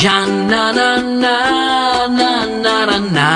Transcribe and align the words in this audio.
Ya 0.00 0.24
na 0.24 0.72
na 0.72 0.96
na 0.96 1.36
na 2.08 2.32
na 2.64 2.76
na 2.88 2.98
na. 3.16 3.30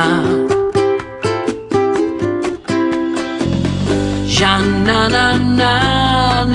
Ya 4.24 4.54
na 4.86 4.98
na 5.14 5.26
na 5.60 5.74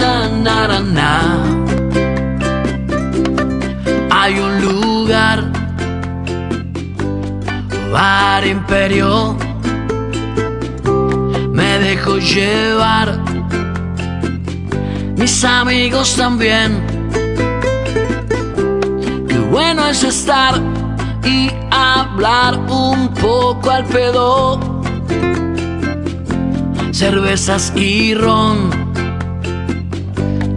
na 0.02 0.14
na 0.46 0.56
na 0.72 0.80
na. 0.98 1.12
Hay 4.10 4.34
un 4.40 4.54
lugar, 4.66 5.38
bar 7.94 8.44
imperio. 8.48 9.38
Me 11.54 11.78
dejo 11.86 12.18
llevar, 12.18 13.10
mis 15.18 15.46
amigos 15.46 16.16
también. 16.16 16.99
Bueno 19.62 19.88
es 19.88 20.06
estar 20.06 20.54
y 21.26 21.52
hablar 21.70 22.58
un 22.70 23.10
poco 23.10 23.70
al 23.70 23.84
pedo. 23.84 24.58
Cervezas 26.94 27.74
y 27.76 28.14
ron. 28.14 28.70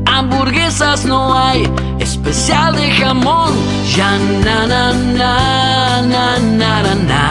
Hamburguesas 0.06 1.04
no 1.04 1.36
hay, 1.36 1.68
especial 1.98 2.76
de 2.76 2.92
jamón. 2.92 3.52
Ya 3.96 4.16
na 4.44 4.66
na 4.68 4.92
na 4.92 6.02
na 6.02 6.38
na 6.38 6.82
na 6.82 6.94
na. 6.94 7.24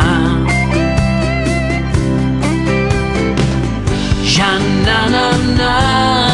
Ya 4.35 4.59
na 4.85 4.99
na 5.09 5.25
na 5.57 6.30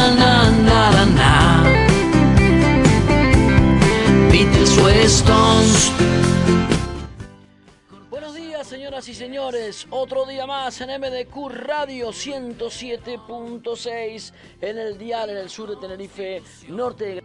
Buenos 8.10 8.34
días, 8.34 8.66
señoras 8.66 9.08
y 9.08 9.14
señores. 9.14 9.86
Otro 9.90 10.26
día 10.26 10.46
más 10.46 10.80
en 10.80 11.00
MDQ 11.00 11.50
Radio 11.50 12.08
107.6 12.08 14.32
en 14.60 14.78
el 14.78 14.98
dial 14.98 15.30
en 15.30 15.36
el 15.38 15.50
sur 15.50 15.70
de 15.70 15.76
Tenerife, 15.76 16.42
norte 16.68 17.04
de 17.04 17.22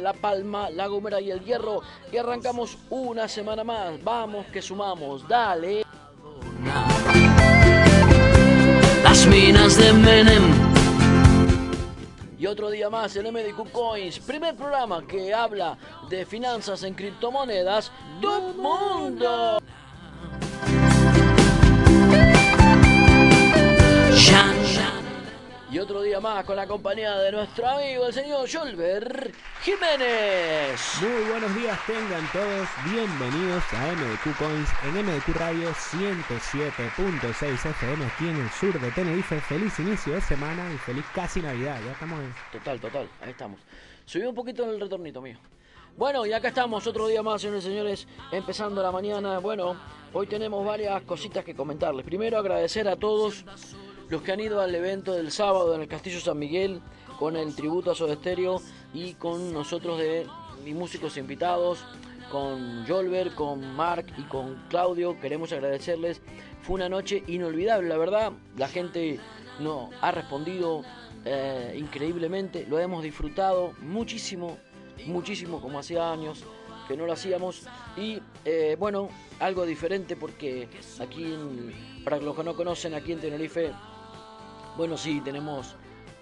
La 0.00 0.12
Palma, 0.12 0.70
La 0.70 0.86
Gomera 0.86 1.20
y 1.20 1.30
El 1.30 1.44
Hierro. 1.44 1.82
Y 2.12 2.16
arrancamos 2.16 2.78
una 2.90 3.28
semana 3.28 3.64
más. 3.64 4.02
Vamos 4.02 4.46
que 4.46 4.62
sumamos. 4.62 5.28
Dale. 5.28 5.84
Las 9.02 9.26
minas 9.26 9.76
de 9.76 9.92
Menem. 9.92 10.71
Otro 12.52 12.68
día 12.68 12.90
más 12.90 13.16
en 13.16 13.32
MDQ 13.32 13.72
Coins, 13.72 14.18
primer 14.18 14.54
programa 14.54 15.06
que 15.06 15.32
habla 15.32 15.78
de 16.10 16.26
finanzas 16.26 16.82
en 16.82 16.92
criptomonedas. 16.92 17.90
¡Top 18.20 18.54
Mundo! 18.56 19.58
Y 25.72 25.78
otro 25.78 26.02
día 26.02 26.20
más 26.20 26.44
con 26.44 26.54
la 26.54 26.66
compañía 26.66 27.16
de 27.16 27.32
nuestro 27.32 27.66
amigo, 27.66 28.06
el 28.06 28.12
señor 28.12 28.46
Jolver 28.46 29.32
Jiménez. 29.62 30.78
Muy 31.00 31.30
buenos 31.30 31.54
días, 31.54 31.78
tengan 31.86 32.30
todos 32.30 32.68
bienvenidos 32.84 33.64
a 33.72 33.92
MDQ 33.92 34.36
Coins 34.36 34.68
en 34.84 35.02
MDQ 35.02 35.34
Radio 35.34 35.70
107.6 35.70 37.70
FM 37.70 38.04
aquí 38.04 38.28
en 38.28 38.36
el 38.36 38.50
sur 38.50 38.78
de 38.78 38.90
Tenerife. 38.90 39.40
Feliz 39.40 39.78
inicio 39.78 40.12
de 40.12 40.20
semana 40.20 40.70
y 40.74 40.76
feliz 40.76 41.06
casi 41.14 41.40
Navidad. 41.40 41.80
Ya 41.86 41.92
estamos 41.92 42.20
en... 42.20 42.34
Total, 42.52 42.78
total, 42.78 43.08
ahí 43.22 43.30
estamos. 43.30 43.58
Subí 44.04 44.26
un 44.26 44.34
poquito 44.34 44.64
en 44.64 44.70
el 44.70 44.80
retornito 44.80 45.22
mío. 45.22 45.38
Bueno, 45.96 46.26
y 46.26 46.34
acá 46.34 46.48
estamos 46.48 46.86
otro 46.86 47.06
día 47.06 47.22
más, 47.22 47.40
señores 47.40 47.64
y 47.64 47.68
señores, 47.68 48.06
empezando 48.30 48.82
la 48.82 48.92
mañana. 48.92 49.38
Bueno, 49.38 49.74
hoy 50.12 50.26
tenemos 50.26 50.66
varias 50.66 51.00
cositas 51.04 51.42
que 51.42 51.54
comentarles. 51.54 52.04
Primero, 52.04 52.36
agradecer 52.36 52.86
a 52.88 52.96
todos 52.96 53.46
los 54.12 54.20
que 54.20 54.30
han 54.30 54.40
ido 54.40 54.60
al 54.60 54.74
evento 54.74 55.14
del 55.14 55.32
sábado 55.32 55.74
en 55.74 55.80
el 55.80 55.88
Castillo 55.88 56.20
San 56.20 56.38
Miguel 56.38 56.82
con 57.18 57.34
el 57.34 57.54
tributo 57.54 57.90
a 57.90 57.94
Soda 57.94 58.14
Stereo 58.14 58.60
y 58.92 59.14
con 59.14 59.54
nosotros 59.54 59.98
de 59.98 60.26
mis 60.62 60.74
músicos 60.74 61.16
invitados, 61.16 61.82
con 62.30 62.86
Jolver, 62.86 63.34
con 63.34 63.74
Mark 63.74 64.04
y 64.18 64.22
con 64.24 64.64
Claudio. 64.68 65.18
Queremos 65.18 65.50
agradecerles. 65.54 66.20
Fue 66.60 66.74
una 66.74 66.90
noche 66.90 67.24
inolvidable, 67.26 67.88
la 67.88 67.96
verdad. 67.96 68.32
La 68.58 68.68
gente 68.68 69.18
no 69.60 69.88
ha 70.02 70.10
respondido 70.10 70.82
eh, 71.24 71.74
increíblemente. 71.78 72.66
Lo 72.68 72.78
hemos 72.78 73.02
disfrutado 73.02 73.72
muchísimo, 73.80 74.58
muchísimo, 75.06 75.58
como 75.58 75.78
hacía 75.78 76.12
años 76.12 76.44
que 76.86 76.98
no 76.98 77.06
lo 77.06 77.14
hacíamos. 77.14 77.62
Y 77.96 78.20
eh, 78.44 78.76
bueno, 78.78 79.08
algo 79.40 79.64
diferente 79.64 80.16
porque 80.16 80.68
aquí, 81.00 81.34
para 82.04 82.18
los 82.18 82.36
que 82.36 82.44
no 82.44 82.54
conocen, 82.54 82.92
aquí 82.92 83.12
en 83.12 83.20
Tenerife, 83.20 83.72
bueno, 84.76 84.96
sí, 84.96 85.20
tenemos 85.24 85.76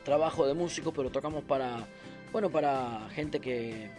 trabajo 0.04 0.46
de 0.46 0.54
músicos, 0.54 0.92
pero 0.94 1.10
tocamos 1.10 1.44
para, 1.44 1.86
bueno, 2.32 2.50
para 2.50 3.08
gente 3.10 3.40
que, 3.40 3.90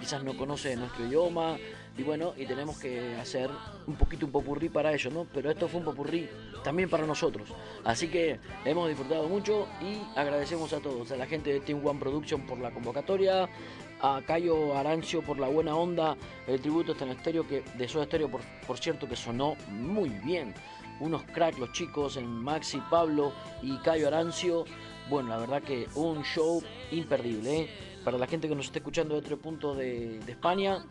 quizás 0.00 0.24
no 0.24 0.36
conoce 0.36 0.74
nuestro 0.76 1.06
idioma 1.06 1.56
y 1.96 2.02
bueno, 2.02 2.32
y 2.36 2.46
tenemos 2.46 2.78
que 2.78 3.14
hacer 3.16 3.50
un 3.86 3.94
poquito 3.94 4.26
un 4.26 4.32
popurrí 4.32 4.68
para 4.68 4.92
ellos, 4.92 5.12
¿no? 5.12 5.26
Pero 5.32 5.50
esto 5.50 5.68
fue 5.68 5.80
un 5.80 5.84
popurrí 5.84 6.28
también 6.64 6.88
para 6.88 7.06
nosotros. 7.06 7.50
Así 7.84 8.08
que 8.08 8.40
hemos 8.64 8.88
disfrutado 8.88 9.28
mucho 9.28 9.68
y 9.82 10.00
agradecemos 10.18 10.72
a 10.72 10.80
todos, 10.80 11.12
a 11.12 11.16
la 11.16 11.26
gente 11.26 11.52
de 11.52 11.60
Team 11.60 11.86
One 11.86 12.00
Production 12.00 12.46
por 12.46 12.58
la 12.58 12.70
convocatoria, 12.70 13.48
a 14.00 14.22
Cayo 14.26 14.76
Arancio 14.76 15.22
por 15.22 15.38
la 15.38 15.48
buena 15.48 15.76
onda, 15.76 16.16
el 16.46 16.60
tributo 16.60 16.92
está 16.92 17.04
en 17.04 17.10
estéreo 17.10 17.46
que 17.46 17.62
de 17.76 17.88
Soda 17.88 18.06
Stereo 18.06 18.30
por, 18.30 18.40
por 18.66 18.78
cierto 18.78 19.06
que 19.06 19.16
sonó 19.16 19.56
muy 19.68 20.08
bien. 20.08 20.54
Unos 21.00 21.22
cracks 21.24 21.58
los 21.58 21.72
chicos 21.72 22.16
en 22.16 22.26
Maxi, 22.26 22.80
Pablo 22.90 23.32
y 23.62 23.76
Cayo 23.78 24.08
Arancio. 24.08 24.64
Bueno, 25.08 25.30
la 25.30 25.38
verdad 25.38 25.62
que 25.62 25.88
un 25.94 26.22
show 26.22 26.62
imperdible. 26.90 27.60
¿eh? 27.62 27.70
Para 28.04 28.18
la 28.18 28.26
gente 28.26 28.48
que 28.48 28.54
nos 28.54 28.66
esté 28.66 28.78
escuchando 28.78 29.14
de 29.14 29.20
otro 29.20 29.38
punto 29.38 29.74
de, 29.74 30.18
España, 30.28 30.84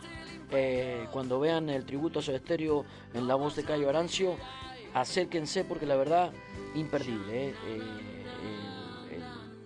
eh, 0.51 1.07
cuando 1.11 1.39
vean 1.39 1.69
el 1.69 1.85
tributo 1.85 2.19
a 2.19 2.21
Soda 2.21 2.39
Stereo 2.39 2.85
en 3.13 3.27
la 3.27 3.35
voz 3.35 3.55
de 3.55 3.63
Cayo 3.63 3.87
Arancio, 3.87 4.35
acérquense 4.93 5.63
porque 5.63 5.85
la 5.85 5.95
verdad, 5.95 6.31
imperdible. 6.75 7.49
¿eh? 7.49 7.53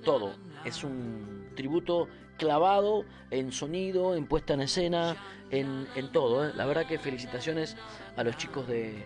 Todo. 0.03 0.33
Es 0.65 0.83
un 0.83 1.47
tributo 1.55 2.09
clavado 2.37 3.05
en 3.31 3.51
sonido, 3.51 4.15
en 4.15 4.25
puesta 4.27 4.53
en 4.53 4.61
escena, 4.61 5.15
en, 5.49 6.11
todo. 6.11 6.51
La 6.53 6.65
verdad 6.65 6.85
que 6.85 6.97
felicitaciones 6.97 7.77
a 8.15 8.23
los 8.23 8.35
chicos 8.37 8.67
de, 8.67 9.05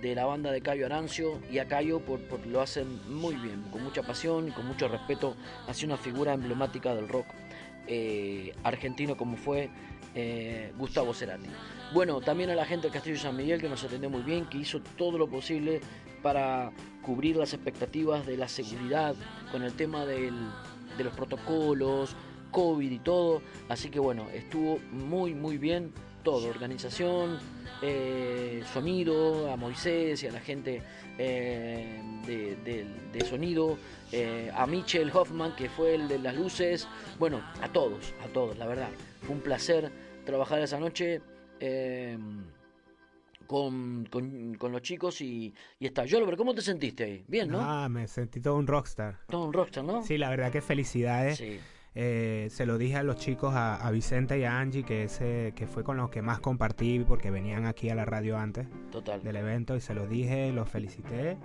de 0.00 0.14
la 0.14 0.24
banda 0.24 0.52
de 0.52 0.60
Cayo 0.60 0.86
Arancio 0.86 1.40
y 1.50 1.58
a 1.58 1.66
Cayo 1.66 2.00
por, 2.00 2.20
por 2.20 2.46
lo 2.46 2.60
hacen 2.60 3.00
muy 3.12 3.34
bien, 3.34 3.62
con 3.72 3.82
mucha 3.82 4.02
pasión 4.02 4.48
y 4.48 4.50
con 4.52 4.66
mucho 4.66 4.88
respeto 4.88 5.36
hacia 5.66 5.86
una 5.86 5.96
figura 5.96 6.34
emblemática 6.34 6.94
del 6.94 7.08
rock 7.08 7.26
eh, 7.86 8.54
argentino 8.64 9.16
como 9.16 9.36
fue 9.36 9.70
eh, 10.14 10.72
Gustavo 10.76 11.14
Cerati. 11.14 11.48
Bueno, 11.92 12.20
también 12.20 12.50
a 12.50 12.54
la 12.54 12.66
gente 12.66 12.86
del 12.86 12.92
Castillo 12.92 13.18
San 13.18 13.36
Miguel 13.36 13.60
que 13.60 13.68
nos 13.68 13.82
atendió 13.82 14.10
muy 14.10 14.22
bien, 14.22 14.46
que 14.46 14.58
hizo 14.58 14.80
todo 14.96 15.16
lo 15.16 15.28
posible 15.28 15.80
para 16.22 16.70
cubrir 17.02 17.36
las 17.36 17.54
expectativas 17.54 18.26
de 18.26 18.36
la 18.36 18.48
seguridad 18.48 19.14
con 19.50 19.62
el 19.62 19.72
tema 19.72 20.04
del, 20.04 20.34
de 20.96 21.04
los 21.04 21.14
protocolos, 21.14 22.14
COVID 22.50 22.90
y 22.90 22.98
todo. 22.98 23.42
Así 23.68 23.90
que 23.90 23.98
bueno, 23.98 24.28
estuvo 24.30 24.78
muy, 24.92 25.34
muy 25.34 25.56
bien 25.56 25.92
todo, 26.24 26.48
organización, 26.48 27.38
eh, 27.82 28.62
sonido, 28.72 29.50
a 29.52 29.56
Moisés 29.56 30.22
y 30.22 30.26
a 30.26 30.32
la 30.32 30.40
gente 30.40 30.82
eh, 31.18 32.02
de, 32.26 32.56
de- 32.56 32.86
de 33.12 33.20
sonido, 33.24 33.78
eh, 34.12 34.50
a 34.54 34.66
Mitchell 34.66 35.10
Hoffman, 35.12 35.54
que 35.56 35.68
fue 35.68 35.94
el 35.94 36.08
de 36.08 36.18
las 36.18 36.34
luces, 36.36 36.88
bueno, 37.18 37.40
a 37.60 37.68
todos, 37.68 38.12
a 38.24 38.28
todos, 38.28 38.56
la 38.58 38.66
verdad. 38.66 38.88
Fue 39.22 39.34
un 39.34 39.40
placer 39.42 39.90
trabajar 40.24 40.60
esa 40.60 40.78
noche. 40.78 41.20
con, 43.46 44.06
con- 44.10 44.54
con 44.56 44.72
los 44.72 44.82
chicos 44.82 45.20
y, 45.22 45.54
y 45.78 45.86
está. 45.86 46.04
Jolver, 46.08 46.36
¿cómo 46.36 46.54
te 46.54 46.60
sentiste 46.60 47.04
ahí? 47.04 47.24
Bien, 47.26 47.48
¿no? 47.48 47.60
Ah, 47.62 47.88
me 47.88 48.06
sentí 48.06 48.40
todo 48.40 48.56
un 48.56 48.66
rockstar. 48.66 49.20
Todo 49.28 49.46
un 49.46 49.52
rockstar, 49.54 49.84
¿no? 49.84 50.02
Sí, 50.02 50.18
la 50.18 50.28
verdad 50.28 50.52
que 50.52 50.60
felicidades. 50.60 51.38
Sí. 51.38 51.58
Eh, 51.94 52.48
se 52.50 52.66
lo 52.66 52.78
dije 52.78 52.96
a 52.96 53.02
los 53.02 53.16
chicos, 53.16 53.54
a, 53.54 53.74
a 53.74 53.90
Vicente 53.90 54.38
y 54.38 54.44
a 54.44 54.58
Angie, 54.58 54.84
que, 54.84 55.04
ese, 55.04 55.52
que 55.56 55.66
fue 55.66 55.82
con 55.84 55.96
los 55.96 56.10
que 56.10 56.22
más 56.22 56.38
compartí 56.40 57.00
porque 57.00 57.30
venían 57.30 57.66
aquí 57.66 57.90
a 57.90 57.94
la 57.94 58.04
radio 58.04 58.38
antes 58.38 58.66
Total. 58.92 59.22
del 59.22 59.36
evento 59.36 59.74
y 59.76 59.80
se 59.80 59.94
los 59.94 60.08
dije, 60.08 60.52
los 60.52 60.68
felicité. 60.68 61.36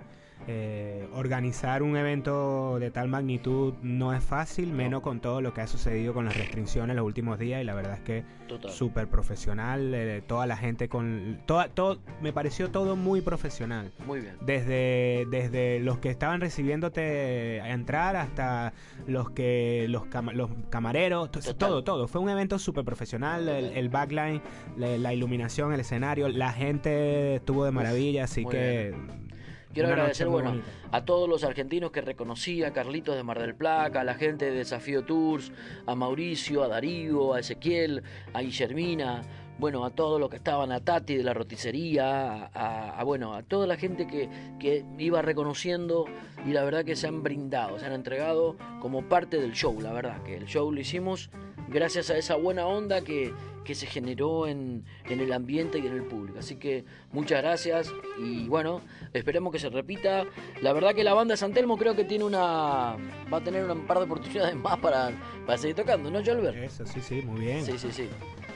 Eh, 0.46 1.08
organizar 1.14 1.82
un 1.82 1.96
evento 1.96 2.78
de 2.78 2.90
tal 2.90 3.08
magnitud 3.08 3.72
no 3.82 4.12
es 4.12 4.22
fácil, 4.22 4.72
menos 4.72 5.00
con 5.00 5.20
todo 5.20 5.40
lo 5.40 5.54
que 5.54 5.62
ha 5.62 5.66
sucedido 5.66 6.12
con 6.12 6.26
las 6.26 6.36
restricciones 6.36 6.94
los 6.96 7.06
últimos 7.06 7.38
días 7.38 7.62
y 7.62 7.64
la 7.64 7.74
verdad 7.74 7.94
es 7.94 8.00
que 8.00 8.24
súper 8.68 9.08
profesional, 9.08 9.94
eh, 9.94 10.22
toda 10.26 10.46
la 10.46 10.58
gente 10.58 10.90
con... 10.90 11.40
Toda, 11.46 11.68
todo, 11.68 11.98
me 12.20 12.34
pareció 12.34 12.70
todo 12.70 12.94
muy 12.94 13.22
profesional. 13.22 13.90
Muy 14.06 14.20
bien. 14.20 14.36
Desde, 14.44 15.26
desde 15.30 15.80
los 15.80 15.98
que 15.98 16.10
estaban 16.10 16.42
recibiéndote 16.42 17.62
a 17.62 17.70
entrar 17.70 18.14
hasta 18.16 18.74
los 19.06 19.30
que 19.30 19.86
los, 19.88 20.02
los 20.34 20.50
camareros, 20.68 21.30
Total. 21.30 21.56
todo, 21.56 21.84
todo. 21.84 22.06
Fue 22.06 22.20
un 22.20 22.28
evento 22.28 22.58
súper 22.58 22.84
profesional, 22.84 23.48
el, 23.48 23.64
el 23.76 23.88
backline, 23.88 24.42
la, 24.76 24.98
la 24.98 25.14
iluminación, 25.14 25.72
el 25.72 25.80
escenario, 25.80 26.28
la 26.28 26.52
gente 26.52 27.36
estuvo 27.36 27.64
de 27.64 27.70
maravilla, 27.70 28.24
así 28.24 28.44
que... 28.44 28.94
Quiero 29.74 29.88
una 29.88 29.94
agradecer, 29.96 30.28
bueno, 30.28 30.50
bonita. 30.50 30.68
a 30.92 31.04
todos 31.04 31.28
los 31.28 31.44
argentinos 31.44 31.90
que 31.90 32.00
reconocí, 32.00 32.62
a 32.62 32.72
Carlitos 32.72 33.16
de 33.16 33.22
Mar 33.22 33.38
del 33.40 33.54
Plata, 33.54 34.00
a 34.00 34.04
la 34.04 34.14
gente 34.14 34.46
de 34.46 34.52
Desafío 34.52 35.04
Tours, 35.04 35.52
a 35.86 35.94
Mauricio, 35.94 36.62
a 36.62 36.68
Darío, 36.68 37.34
a 37.34 37.40
Ezequiel, 37.40 38.02
a 38.32 38.40
Guillermina, 38.40 39.22
bueno, 39.58 39.84
a 39.84 39.90
todos 39.90 40.18
los 40.18 40.30
que 40.30 40.36
estaban, 40.36 40.72
a 40.72 40.80
Tati 40.80 41.16
de 41.16 41.22
la 41.22 41.32
roticería, 41.34 42.46
a, 42.46 42.98
a- 43.00 43.04
bueno, 43.04 43.34
a 43.34 43.42
toda 43.42 43.66
la 43.66 43.76
gente 43.76 44.06
que, 44.06 44.28
que 44.58 44.84
iba 44.98 45.22
reconociendo 45.22 46.06
y 46.46 46.50
la 46.52 46.64
verdad 46.64 46.84
que 46.84 46.96
se 46.96 47.06
han 47.06 47.22
brindado, 47.22 47.78
se 47.78 47.86
han 47.86 47.92
entregado 47.92 48.56
como 48.80 49.02
parte 49.08 49.40
del 49.40 49.52
show, 49.52 49.80
la 49.80 49.92
verdad, 49.92 50.22
que 50.24 50.36
el 50.36 50.46
show 50.46 50.70
lo 50.72 50.80
hicimos 50.80 51.30
gracias 51.68 52.10
a 52.10 52.16
esa 52.18 52.36
buena 52.36 52.66
onda 52.66 53.00
que, 53.02 53.32
que 53.64 53.74
se 53.74 53.86
generó 53.86 54.46
en, 54.46 54.84
en 55.08 55.20
el 55.20 55.32
ambiente 55.32 55.78
y 55.78 55.86
en 55.86 55.92
el 55.94 56.02
público. 56.04 56.38
Así 56.38 56.56
que 56.56 56.84
muchas 57.12 57.42
gracias 57.42 57.92
y 58.18 58.46
bueno, 58.48 58.80
esperemos 59.12 59.52
que 59.52 59.58
se 59.58 59.70
repita. 59.70 60.24
La 60.60 60.72
verdad 60.72 60.94
que 60.94 61.04
la 61.04 61.14
banda 61.14 61.32
de 61.32 61.36
San 61.38 61.52
Telmo 61.52 61.76
creo 61.78 61.94
que 61.96 62.04
tiene 62.04 62.24
una 62.24 62.96
va 63.32 63.38
a 63.38 63.40
tener 63.44 63.64
un 63.70 63.86
par 63.86 63.98
de 63.98 64.04
oportunidades 64.04 64.54
más 64.56 64.78
para, 64.78 65.10
para 65.46 65.58
seguir 65.58 65.76
tocando, 65.76 66.10
¿no, 66.10 66.22
Jolver? 66.24 66.56
Eso, 66.58 66.84
sí, 66.86 67.00
sí, 67.00 67.22
muy 67.22 67.40
bien. 67.40 67.64
Sí, 67.64 67.78
sí, 67.78 67.90
sí. 67.92 68.08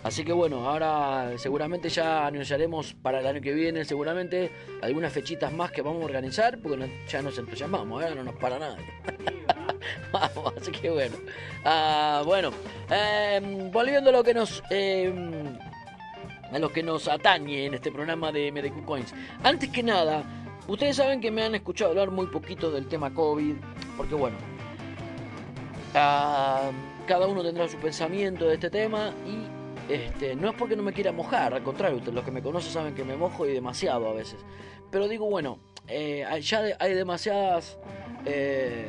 Así 0.04 0.24
que 0.24 0.32
bueno, 0.32 0.68
ahora 0.68 1.32
seguramente 1.38 1.88
ya 1.88 2.24
anunciaremos 2.26 2.94
para 2.94 3.18
el 3.18 3.26
año 3.26 3.40
que 3.40 3.52
viene, 3.52 3.84
seguramente 3.84 4.52
algunas 4.80 5.12
fechitas 5.12 5.52
más 5.52 5.72
que 5.72 5.82
vamos 5.82 6.02
a 6.02 6.04
organizar, 6.04 6.58
porque 6.62 6.76
no- 6.76 6.86
ya 7.08 7.20
nos 7.20 7.36
entusiasmamos, 7.36 8.04
¿eh? 8.04 8.14
no 8.14 8.22
nos 8.22 8.34
para 8.36 8.58
nadie. 8.60 8.84
Vamos, 10.12 10.54
así 10.60 10.72
que 10.72 10.90
bueno. 10.90 11.16
Ah, 11.64 12.22
bueno, 12.24 12.50
eh, 12.90 13.68
volviendo 13.72 14.10
a 14.10 14.12
lo 14.12 14.24
que 14.24 14.34
nos 14.34 14.62
eh, 14.70 15.12
a 16.52 16.58
lo 16.58 16.72
que 16.72 16.82
nos 16.82 17.08
atañe 17.08 17.66
en 17.66 17.74
este 17.74 17.90
programa 17.92 18.32
de 18.32 18.50
MDQ 18.50 18.84
Coins. 18.84 19.14
Antes 19.42 19.70
que 19.70 19.82
nada, 19.82 20.22
ustedes 20.66 20.96
saben 20.96 21.20
que 21.20 21.30
me 21.30 21.42
han 21.42 21.54
escuchado 21.54 21.90
hablar 21.90 22.10
muy 22.10 22.26
poquito 22.26 22.70
del 22.70 22.86
tema 22.88 23.12
COVID, 23.12 23.54
porque 23.96 24.14
bueno, 24.14 24.36
ah, 25.94 26.70
cada 27.06 27.26
uno 27.26 27.42
tendrá 27.42 27.68
su 27.68 27.76
pensamiento 27.76 28.46
de 28.46 28.54
este 28.54 28.70
tema 28.70 29.12
y 29.26 29.92
este, 29.92 30.34
no 30.34 30.50
es 30.50 30.54
porque 30.54 30.76
no 30.76 30.82
me 30.82 30.92
quiera 30.92 31.12
mojar, 31.12 31.54
al 31.54 31.62
contrario, 31.62 32.00
los 32.12 32.24
que 32.24 32.30
me 32.30 32.42
conocen 32.42 32.72
saben 32.72 32.94
que 32.94 33.04
me 33.04 33.16
mojo 33.16 33.46
y 33.46 33.52
demasiado 33.52 34.08
a 34.08 34.12
veces. 34.12 34.38
Pero 34.90 35.08
digo, 35.08 35.28
bueno, 35.28 35.58
eh, 35.86 36.26
ya 36.42 36.62
hay 36.78 36.94
demasiadas 36.94 37.78
eh, 38.26 38.86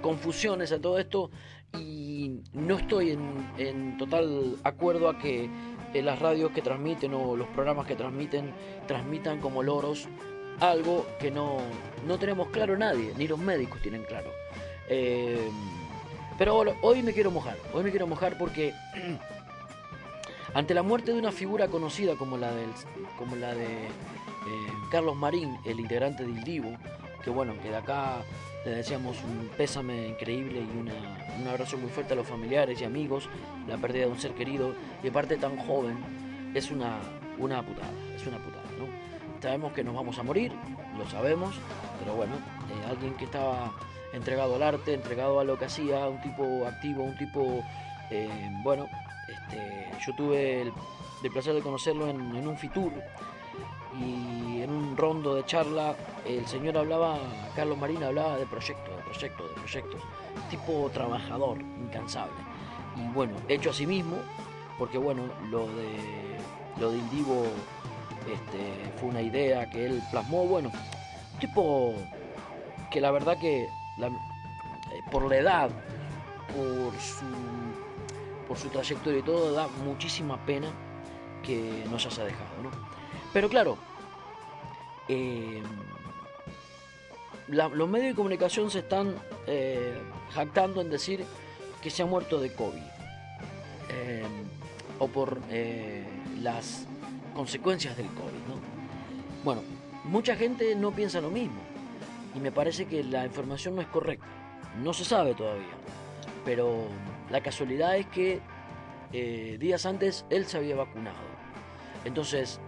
confusiones 0.00 0.72
en 0.72 0.80
todo 0.80 0.98
esto 0.98 1.30
y 1.74 2.40
no 2.52 2.78
estoy 2.78 3.18
en, 3.58 3.96
total 3.98 4.56
acuerdo 4.64 5.08
a 5.08 5.18
que 5.18 5.50
eh, 5.94 6.02
las 6.02 6.18
radios 6.18 6.52
que 6.52 6.62
transmiten 6.62 7.14
o 7.14 7.36
los 7.36 7.48
programas 7.48 7.86
que 7.86 7.94
transmiten 7.94 8.52
transmitan 8.86 9.40
como 9.40 9.62
loros 9.62 10.08
algo 10.60 11.06
que 11.20 11.30
no, 11.30 11.58
no 12.06 12.18
tenemos 12.18 12.48
claro 12.48 12.76
nadie, 12.76 13.12
ni 13.16 13.28
los 13.28 13.38
médicos 13.38 13.80
tienen 13.80 14.02
claro. 14.04 14.30
Eh, 14.88 15.50
pero 16.36 16.62
hoy 16.82 17.02
me 17.02 17.12
quiero 17.12 17.30
mojar, 17.30 17.56
hoy 17.72 17.84
me 17.84 17.90
quiero 17.90 18.06
mojar 18.06 18.38
porque 18.38 18.72
ante 20.54 20.74
la 20.74 20.82
muerte 20.82 21.12
de 21.12 21.18
una 21.18 21.32
figura 21.32 21.68
conocida 21.68 22.16
como 22.16 22.36
la, 22.36 22.52
del, 22.52 22.70
como 23.18 23.36
la 23.36 23.54
de 23.54 23.86
eh, 23.86 24.72
Carlos 24.90 25.16
Marín, 25.16 25.58
el 25.64 25.80
integrante 25.80 26.24
del 26.24 26.42
Divo, 26.42 26.70
que 27.22 27.30
bueno, 27.30 27.54
que 27.62 27.70
de 27.70 27.76
acá 27.76 28.22
le 28.68 28.76
deseamos 28.76 29.16
un 29.24 29.48
pésame 29.56 30.08
increíble 30.08 30.60
y 30.60 30.78
una- 30.78 30.92
un 31.40 31.48
abrazo 31.48 31.78
muy 31.78 31.90
fuerte 31.90 32.12
a 32.12 32.16
los 32.16 32.26
familiares 32.26 32.80
y 32.80 32.84
amigos, 32.84 33.28
la 33.66 33.78
pérdida 33.78 34.04
de 34.04 34.12
un 34.12 34.18
ser 34.20 34.32
querido 34.32 34.74
y 35.02 35.08
aparte 35.08 35.36
tan 35.36 35.56
joven, 35.56 35.98
es 36.54 36.70
una, 36.70 36.98
una 37.38 37.62
putada, 37.62 37.90
es 38.14 38.26
una 38.26 38.38
putada, 38.38 38.64
¿no? 38.78 38.86
Sabemos 39.40 39.72
que 39.72 39.84
nos 39.84 39.94
vamos 39.94 40.18
a 40.18 40.22
morir, 40.22 40.52
lo 40.98 41.08
sabemos, 41.08 41.54
pero 42.00 42.14
bueno, 42.14 42.34
eh, 42.34 42.90
alguien 42.90 43.14
que 43.14 43.24
estaba 43.24 43.72
entregado 44.12 44.56
al 44.56 44.62
arte, 44.62 44.94
entregado 44.94 45.40
a 45.40 45.44
lo 45.44 45.58
que 45.58 45.66
hacía, 45.66 46.06
un 46.08 46.20
tipo 46.20 46.66
activo, 46.66 47.04
un 47.04 47.16
tipo, 47.16 47.62
eh, 48.10 48.28
bueno, 48.62 48.86
este, 49.28 49.90
yo 50.04 50.14
tuve 50.14 50.62
el, 50.62 50.72
placer 51.32 51.54
de 51.54 51.60
conocerlo 51.62 52.08
en, 52.08 52.36
en 52.36 52.46
un 52.46 52.56
Fitur 52.56 52.92
y 54.00 54.62
en 54.62 54.70
un 54.70 54.96
rondo 54.96 55.34
de 55.34 55.44
charla 55.44 55.94
el 56.26 56.46
señor 56.46 56.76
hablaba, 56.76 57.18
Carlos 57.56 57.78
Marín 57.78 58.02
hablaba 58.02 58.36
de 58.36 58.46
proyectos, 58.46 58.96
de 58.96 59.02
proyectos, 59.02 59.48
de 59.48 59.54
proyectos, 59.54 60.02
tipo 60.50 60.90
trabajador, 60.92 61.58
incansable. 61.60 62.36
Y 62.96 63.12
bueno, 63.12 63.34
hecho 63.48 63.70
a 63.70 63.72
sí 63.72 63.86
mismo, 63.86 64.16
porque 64.78 64.98
bueno, 64.98 65.22
lo 65.50 65.66
de 65.68 66.38
lo 66.78 66.92
del 66.92 67.10
Divo 67.10 67.44
este, 68.32 68.98
fue 68.98 69.08
una 69.08 69.22
idea 69.22 69.68
que 69.70 69.86
él 69.86 70.02
plasmó, 70.10 70.44
bueno, 70.44 70.70
tipo 71.40 71.94
que 72.90 73.00
la 73.00 73.10
verdad 73.10 73.38
que 73.38 73.64
eh, 73.64 75.02
por 75.10 75.28
la 75.28 75.36
edad, 75.36 75.70
por 76.48 76.94
su, 77.00 77.26
por 78.46 78.56
su 78.56 78.68
trayectoria 78.68 79.20
y 79.20 79.22
todo, 79.22 79.52
da 79.52 79.68
muchísima 79.84 80.44
pena 80.44 80.68
que 81.42 81.84
nos 81.90 82.06
haya 82.06 82.24
dejado, 82.24 82.62
¿no? 82.62 82.97
Pero 83.38 83.48
claro, 83.48 83.78
eh, 85.06 85.62
los 87.46 87.88
medios 87.88 88.08
de 88.08 88.14
comunicación 88.16 88.68
se 88.68 88.80
están 88.80 89.14
eh, 89.46 89.96
jactando 90.32 90.80
en 90.80 90.90
decir 90.90 91.24
que 91.80 91.88
se 91.88 92.02
ha 92.02 92.06
muerto 92.06 92.40
de 92.40 92.52
COVID 92.52 92.82
eh, 93.90 94.24
o 94.98 95.06
por 95.06 95.38
las 96.40 96.88
consecuencias 97.32 97.96
del 97.96 98.08
COVID, 98.08 98.42
¿no? 98.48 99.44
Bueno, 99.44 99.62
mucha 100.02 100.34
gente 100.34 100.74
no 100.74 100.90
piensa 100.90 101.20
lo 101.20 101.30
mismo 101.30 101.60
y 102.34 102.40
me 102.40 102.50
parece 102.50 102.86
que 102.86 103.04
la 103.04 103.24
información 103.24 103.76
no 103.76 103.82
es 103.82 103.86
correcta. 103.86 104.26
No 104.82 104.92
se 104.92 105.04
sabe 105.04 105.36
todavía, 105.36 105.76
pero 106.44 106.88
la 107.30 107.40
casualidad 107.40 107.98
es 107.98 108.06
que 108.06 108.40
días 109.60 109.86
antes 109.86 110.24
él 110.28 110.44
se 110.46 110.56
había 110.56 110.74
vacunado. 110.74 111.28
Entonces, 112.04 112.60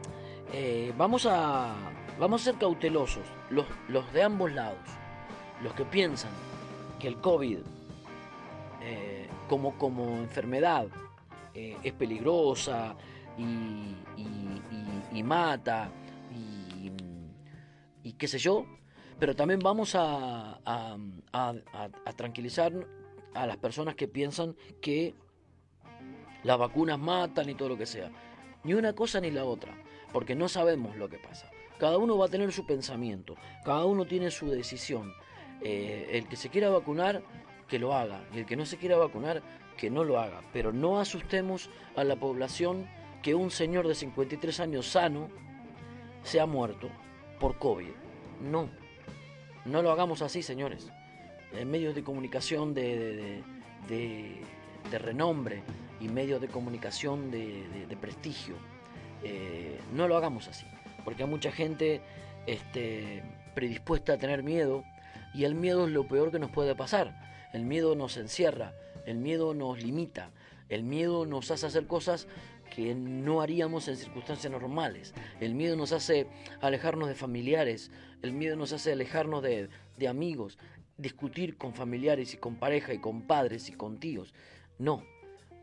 eh, 0.53 0.93
vamos, 0.97 1.27
a, 1.27 1.75
vamos 2.19 2.43
a 2.43 2.45
ser 2.45 2.55
cautelosos, 2.57 3.25
los, 3.51 3.67
los 3.89 4.11
de 4.13 4.23
ambos 4.23 4.53
lados, 4.53 4.79
los 5.63 5.73
que 5.75 5.85
piensan 5.85 6.31
que 6.99 7.09
el 7.09 7.21
COVID 7.21 7.59
eh, 8.83 9.29
como, 9.49 9.77
como 9.79 10.17
enfermedad 10.19 10.87
eh, 11.55 11.77
es 11.83 11.93
peligrosa 11.93 12.95
y, 13.39 13.97
mata 15.23 15.91
y, 18.03 18.13
qué 18.15 18.27
sé 18.29 18.39
yo, 18.39 18.67
pero 19.19 19.35
también 19.37 19.61
vamos 19.61 19.95
a- 19.95 20.59
a 20.65 22.13
tranquilizar 22.17 22.73
a 23.35 23.47
las 23.47 23.57
personas 23.59 23.95
que 23.95 24.09
piensan 24.09 24.57
que 24.83 25.15
las 26.43 26.59
vacunas 26.59 26.99
matan 26.99 27.49
y 27.49 27.55
todo 27.55 27.69
lo 27.71 27.79
que 27.79 27.87
sea. 27.87 28.11
Ni 28.65 28.75
una 28.75 28.93
cosa 28.95 29.21
ni 29.21 29.31
la 29.31 29.45
otra, 29.45 29.73
porque 30.13 30.35
no 30.35 30.49
sabemos 30.49 30.97
lo 30.97 31.09
que 31.09 31.19
pasa. 31.19 31.51
Cada 31.79 31.99
uno 31.99 32.19
va 32.19 32.27
a 32.27 32.29
tener 32.29 32.53
su 32.53 32.67
pensamiento, 32.67 33.37
cada 33.65 33.85
uno 33.87 34.05
tiene 34.07 34.31
su 34.31 34.49
decisión. 34.51 35.15
Eh, 35.63 36.11
el 36.13 36.27
que 36.29 36.37
se 36.37 36.49
quiera 36.49 36.69
vacunar, 36.71 37.23
que 37.69 37.79
lo 37.79 37.95
haga, 37.95 38.23
y 38.35 38.39
el 38.39 38.47
que 38.47 38.57
no 38.57 38.67
se 38.67 38.77
quiera 38.77 38.97
vacunar, 38.97 39.43
que 39.77 39.91
no 39.91 40.05
lo 40.05 40.19
haga. 40.19 40.43
Pero 40.53 40.73
no 40.73 40.99
asustemos 41.01 41.71
a 41.97 42.05
la 42.05 42.17
población 42.17 42.87
que 43.23 43.35
un 43.35 43.51
señor 43.51 43.87
de 43.87 43.95
53 43.95 44.61
años 44.61 44.87
sano 44.89 45.29
se 46.23 46.41
ha 46.41 46.47
muerto 46.47 46.89
por 47.39 47.59
COVID. 47.59 47.89
No, 48.43 48.69
no 49.65 49.83
lo 49.83 49.91
hagamos 49.91 50.23
así, 50.23 50.43
señores. 50.43 50.91
En 51.53 51.71
medios 51.71 51.95
de 51.95 52.03
comunicación 52.05 52.75
de, 52.75 53.43
de- 53.89 54.41
renombre 54.99 55.63
y 56.01 56.09
medios 56.09 56.41
de 56.41 56.49
comunicación 56.49 57.31
de 57.31 57.97
prestigio, 58.01 58.57
eh, 59.23 59.79
no 59.93 60.09
lo 60.09 60.17
hagamos 60.17 60.49
así. 60.49 60.67
Porque 61.05 61.23
hay 61.23 61.29
mucha 61.29 61.53
gente 61.53 62.01
este, 62.47 63.23
predispuesta 63.55 64.15
a 64.15 64.19
tener 64.19 64.43
miedo 64.43 64.85
y 65.35 65.45
el 65.45 65.55
miedo 65.55 65.87
es 65.87 65.93
lo 65.93 66.07
peor 66.07 66.31
que 66.31 66.39
nos 66.39 66.51
puede 66.51 66.75
pasar. 66.75 67.31
El 67.53 67.65
miedo 67.65 67.97
nos 67.97 68.17
encierra 68.17 68.75
El 69.07 69.19
miedo 69.19 69.55
nos 69.55 69.83
limita. 69.83 70.31
El 70.69 70.85
miedo 70.85 71.27
nos 71.27 71.51
hace 71.51 71.67
hacer 71.67 71.87
cosas 71.87 72.29
que 72.75 72.95
no 72.95 73.41
haríamos 73.41 73.89
en 73.89 73.97
circunstancias 73.97 74.53
normales. 74.53 75.15
El 75.41 75.55
miedo 75.55 75.75
nos 75.77 75.93
hace 75.93 76.29
alejarnos 76.61 77.09
de 77.09 77.17
familiares. 77.17 77.91
El 78.23 78.33
miedo 78.33 78.57
nos 78.57 78.73
hace 78.73 78.93
alejarnos 78.93 79.43
de, 79.43 79.69
de 79.97 80.09
amigos. 80.09 80.59
Discutir 80.97 81.57
con 81.57 81.75
familiares 81.75 82.35
y 82.35 82.37
con 82.37 82.57
pareja 82.57 82.95
y 82.95 82.99
con 82.99 83.23
padres 83.23 83.69
y 83.69 83.73
con 83.73 83.99
tíos. 83.99 84.33
No, 84.79 85.03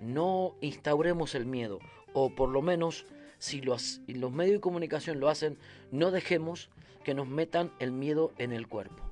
no 0.01 0.55
instauremos 0.59 1.35
el 1.35 1.45
miedo. 1.45 1.79
O 2.13 2.35
por 2.35 2.49
lo 2.49 2.61
menos, 2.61 3.05
si 3.39 3.61
los, 3.61 4.01
medios 4.07 4.55
de 4.55 4.59
comunicación 4.59 5.19
lo 5.19 5.29
hacen, 5.29 5.57
no 5.91 6.11
dejemos 6.11 6.69
que 7.03 7.13
nos 7.13 7.27
metan 7.27 7.71
el 7.79 7.91
miedo 7.91 8.33
en 8.37 8.51
el 8.51 8.67
cuerpo. 8.67 9.03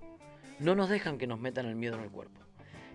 No 0.60 0.76
nos 0.76 0.90
dejan 0.90 1.18
que 1.18 1.28
nos 1.28 1.40
metan 1.40 1.66
el 1.66 1.76
miedo 1.76 1.96
en 1.96 2.04
el 2.04 2.12
cuerpo. 2.12 2.42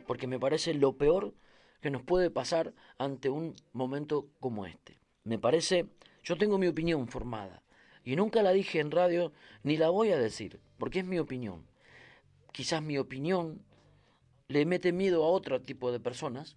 Porque 0.06 0.26
me 0.26 0.40
parece 0.40 0.74
lo 0.74 0.96
peor 0.96 1.34
que 1.80 1.90
nos 1.90 2.02
puede 2.02 2.30
pasar 2.30 2.74
ante 2.98 3.30
un 3.30 3.54
momento 3.72 4.28
como 4.40 4.66
este. 4.66 4.98
Me 5.24 5.38
parece, 5.38 5.86
yo 6.22 6.36
tengo 6.36 6.58
mi 6.58 6.66
opinión 6.66 7.08
formada 7.08 7.62
y 8.04 8.16
nunca 8.16 8.42
la 8.42 8.52
dije 8.52 8.80
en 8.80 8.90
radio 8.90 9.32
ni 9.62 9.76
la 9.76 9.90
voy 9.90 10.10
a 10.10 10.18
decir, 10.18 10.60
porque 10.78 11.00
es 11.00 11.04
mi 11.04 11.18
opinión. 11.18 11.66
Quizás 12.52 12.82
mi 12.82 12.98
opinión 12.98 13.62
le 14.48 14.66
mete 14.66 14.92
miedo 14.92 15.24
a 15.24 15.28
otro 15.28 15.62
tipo 15.62 15.92
de 15.92 16.00
personas. 16.00 16.56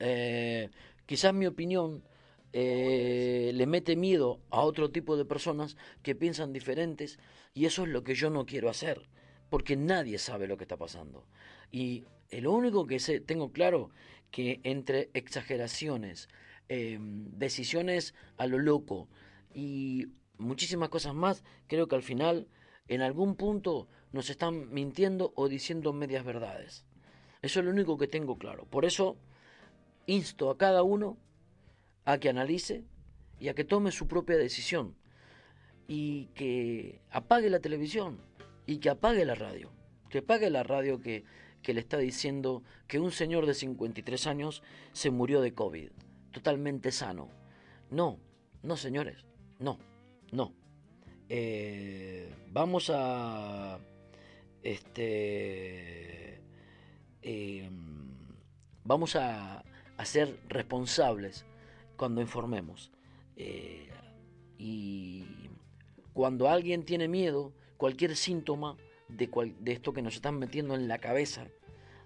Eh, 0.00 0.70
quizás 1.06 1.32
mi 1.32 1.46
opinión 1.46 2.02
eh, 2.56 3.50
le 3.52 3.66
mete 3.66 3.96
miedo 3.96 4.40
a 4.50 4.60
otro 4.60 4.92
tipo 4.92 5.16
de 5.16 5.24
personas 5.24 5.76
que 6.04 6.14
piensan 6.14 6.52
diferentes 6.52 7.18
y 7.52 7.64
eso 7.64 7.82
es 7.82 7.88
lo 7.88 8.04
que 8.04 8.14
yo 8.14 8.30
no 8.30 8.46
quiero 8.46 8.70
hacer, 8.70 9.08
porque 9.50 9.74
nadie 9.76 10.18
sabe 10.18 10.46
lo 10.46 10.56
que 10.56 10.62
está 10.62 10.76
pasando. 10.76 11.26
Y 11.72 12.04
lo 12.30 12.52
único 12.52 12.86
que 12.86 13.00
sé, 13.00 13.18
tengo 13.18 13.50
claro 13.50 13.90
que 14.30 14.60
entre 14.62 15.10
exageraciones, 15.14 16.28
em, 16.68 17.28
decisiones 17.32 18.14
a 18.36 18.46
lo 18.46 18.60
loco 18.60 19.08
y 19.52 20.06
muchísimas 20.38 20.90
cosas 20.90 21.12
más, 21.12 21.42
creo 21.66 21.88
que 21.88 21.96
al 21.96 22.04
final, 22.04 22.46
en 22.86 23.00
algún 23.02 23.34
punto, 23.34 23.88
nos 24.12 24.30
están 24.30 24.72
mintiendo 24.72 25.32
o 25.34 25.48
diciendo 25.48 25.92
medias 25.92 26.24
verdades. 26.24 26.84
Eso 27.42 27.58
es 27.58 27.66
lo 27.66 27.72
único 27.72 27.98
que 27.98 28.06
tengo 28.06 28.38
claro. 28.38 28.64
Por 28.66 28.84
eso, 28.84 29.16
insto 30.06 30.50
a 30.50 30.56
cada 30.56 30.84
uno 30.84 31.18
a 32.04 32.18
que 32.18 32.28
analice 32.28 32.84
y 33.38 33.48
a 33.48 33.54
que 33.54 33.64
tome 33.64 33.92
su 33.92 34.06
propia 34.06 34.36
decisión 34.36 34.94
y 35.86 36.26
que 36.34 37.00
apague 37.10 37.50
la 37.50 37.60
televisión 37.60 38.18
y 38.66 38.78
que 38.78 38.90
apague 38.90 39.24
la 39.24 39.34
radio, 39.34 39.70
que 40.08 40.18
apague 40.18 40.50
la 40.50 40.62
radio 40.62 41.00
que, 41.00 41.24
que 41.62 41.74
le 41.74 41.80
está 41.80 41.98
diciendo 41.98 42.62
que 42.86 43.00
un 43.00 43.10
señor 43.10 43.46
de 43.46 43.54
53 43.54 44.26
años 44.26 44.62
se 44.92 45.10
murió 45.10 45.40
de 45.40 45.52
COVID, 45.52 45.90
totalmente 46.30 46.92
sano. 46.92 47.28
No, 47.90 48.18
no 48.62 48.76
señores, 48.76 49.24
no, 49.58 49.78
no. 50.32 50.54
Eh, 51.28 52.32
vamos 52.50 52.90
a 52.92 53.78
este 54.62 56.42
eh, 57.22 57.70
vamos 58.84 59.16
a, 59.16 59.64
a 59.96 60.04
ser 60.04 60.38
responsables 60.48 61.46
cuando 61.96 62.20
informemos. 62.20 62.90
Eh, 63.36 63.88
y 64.58 65.24
cuando 66.12 66.48
alguien 66.48 66.84
tiene 66.84 67.08
miedo, 67.08 67.52
cualquier 67.76 68.16
síntoma 68.16 68.76
de, 69.08 69.28
de, 69.60 69.72
esto 69.72 69.92
que 69.92 70.02
nos 70.02 70.14
están 70.14 70.38
metiendo 70.38 70.74
en 70.74 70.88
la 70.88 70.98
cabeza 70.98 71.48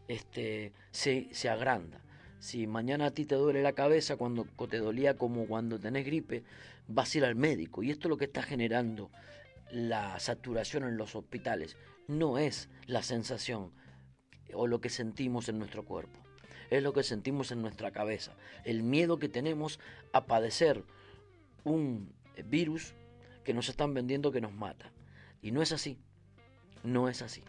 este, 0.08 0.72
se, 0.90 1.28
se 1.32 1.48
agranda. 1.48 2.02
Si 2.40 2.66
mañana 2.66 3.06
a 3.06 3.10
ti 3.10 3.24
te 3.24 3.34
duele 3.34 3.62
la 3.62 3.72
cabeza 3.72 4.16
cuando 4.16 4.44
te 4.44 4.78
dolía 4.78 5.16
como 5.16 5.46
cuando 5.46 5.78
tenés 5.78 6.06
gripe, 6.06 6.44
vas 6.86 7.14
a 7.14 7.18
ir 7.18 7.24
al 7.24 7.34
médico. 7.34 7.82
Y 7.82 7.90
esto 7.90 8.08
es 8.08 8.10
lo 8.10 8.16
que 8.16 8.26
está 8.26 8.42
generando 8.42 9.10
la 9.70 10.18
saturación 10.20 10.84
en 10.84 10.96
los 10.96 11.14
hospitales. 11.16 11.76
No 12.06 12.38
es 12.38 12.70
la 12.86 13.02
sensación 13.02 13.72
o 14.54 14.66
lo 14.66 14.80
que 14.80 14.88
sentimos 14.88 15.48
en 15.48 15.58
nuestro 15.58 15.84
cuerpo 15.84 16.27
es 16.70 16.82
lo 16.82 16.92
que 16.92 17.02
sentimos 17.02 17.50
en 17.50 17.62
nuestra 17.62 17.90
cabeza. 17.90 18.36
El 18.64 18.82
miedo 18.82 19.18
que 19.18 19.28
tenemos 19.28 19.80
a 20.12 20.26
padecer 20.26 20.84
un 21.64 22.12
virus 22.46 22.94
que 23.44 23.54
nos 23.54 23.68
están 23.68 23.94
vendiendo 23.94 24.30
que 24.30 24.40
nos 24.40 24.52
mata. 24.52 24.92
Y 25.40 25.50
no 25.52 25.62
es 25.62 25.72
así. 25.72 25.98
No 26.82 27.08
es 27.08 27.22
así. 27.22 27.42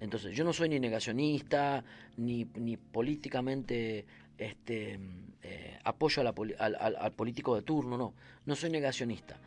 Entonces, 0.00 0.36
yo 0.36 0.44
no 0.44 0.52
soy 0.52 0.68
ni 0.68 0.80
negacionista, 0.80 1.84
ni, 2.16 2.44
ni 2.56 2.76
políticamente 2.76 4.06
este, 4.36 4.98
eh, 5.42 5.78
apoyo 5.84 6.22
al, 6.22 6.76
al 6.76 7.12
político 7.12 7.54
de 7.54 7.62
turno, 7.62 7.96
no. 7.96 8.14
No 8.44 8.56
soy 8.56 8.70
negacionista. 8.70 9.38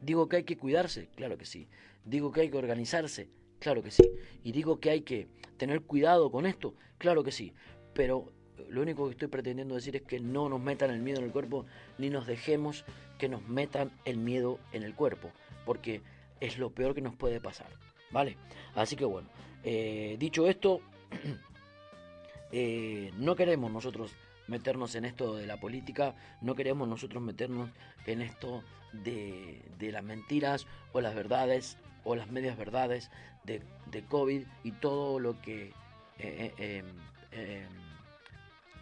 Digo 0.00 0.28
que 0.28 0.36
hay 0.36 0.44
que 0.44 0.56
cuidarse, 0.56 1.08
claro 1.14 1.36
que 1.36 1.44
sí. 1.44 1.68
Digo 2.04 2.32
que 2.32 2.42
hay 2.42 2.50
que 2.50 2.56
organizarse, 2.56 3.28
claro 3.58 3.82
que 3.82 3.90
sí. 3.90 4.08
Y 4.42 4.52
digo 4.52 4.80
que 4.80 4.90
hay 4.90 5.02
que 5.02 5.28
tener 5.58 5.82
cuidado 5.82 6.30
con 6.30 6.46
esto, 6.46 6.74
claro 6.98 7.24
que 7.24 7.32
sí 7.32 7.52
pero 7.96 8.30
lo 8.68 8.82
único 8.82 9.06
que 9.06 9.12
estoy 9.12 9.28
pretendiendo 9.28 9.74
decir 9.74 9.96
es 9.96 10.02
que 10.02 10.20
no 10.20 10.48
nos 10.48 10.60
metan 10.60 10.90
el 10.90 11.00
miedo 11.00 11.18
en 11.18 11.24
el 11.24 11.32
cuerpo, 11.32 11.64
ni 11.98 12.10
nos 12.10 12.26
dejemos 12.26 12.84
que 13.18 13.28
nos 13.28 13.42
metan 13.48 13.90
el 14.04 14.18
miedo 14.18 14.60
en 14.72 14.82
el 14.82 14.94
cuerpo, 14.94 15.32
porque 15.64 16.02
es 16.40 16.58
lo 16.58 16.70
peor 16.70 16.94
que 16.94 17.00
nos 17.00 17.14
puede 17.14 17.40
pasar, 17.40 17.68
¿vale? 18.10 18.36
Así 18.74 18.94
que 18.94 19.06
bueno, 19.06 19.28
eh, 19.64 20.16
dicho 20.18 20.46
esto, 20.46 20.80
eh, 22.52 23.10
no 23.16 23.34
queremos 23.34 23.72
nosotros 23.72 24.12
meternos 24.46 24.94
en 24.94 25.06
esto 25.06 25.34
de 25.34 25.46
la 25.46 25.58
política, 25.58 26.14
no 26.42 26.54
queremos 26.54 26.86
nosotros 26.86 27.22
meternos 27.22 27.70
en 28.04 28.20
esto 28.20 28.62
de, 28.92 29.62
las 29.80 30.04
mentiras 30.04 30.66
o 30.92 31.00
las 31.00 31.14
verdades 31.14 31.78
o 32.04 32.14
las 32.14 32.30
medias 32.30 32.56
verdades 32.56 33.10
de, 33.44 33.62
COVID 34.08 34.42
y 34.64 34.72
todo 34.72 35.18
lo 35.18 35.40
que 35.40 35.72
eh, 36.18 36.52
em, 36.58 36.86
em, 37.32 37.85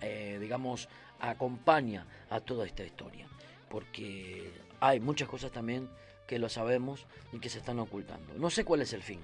eh, 0.05 0.39
digamos, 0.39 0.89
acompaña 1.21 2.07
a 2.31 2.41
toda 2.41 2.67
esta 2.67 2.85
historia. 2.85 3.27
Porque 3.69 4.53
hay 4.81 5.01
muchas 5.01 5.29
cosas 5.29 5.51
también 5.51 5.89
que 6.27 6.39
lo 6.39 6.49
sabemos 6.49 7.07
y 7.33 7.39
que 7.39 7.49
se 7.49 7.59
están 7.59 7.79
ocultando. 7.79 8.35
No 8.35 8.51
sé 8.51 8.65
cuál 8.65 8.83
es 8.83 8.93
el 8.93 9.03
fin, 9.03 9.21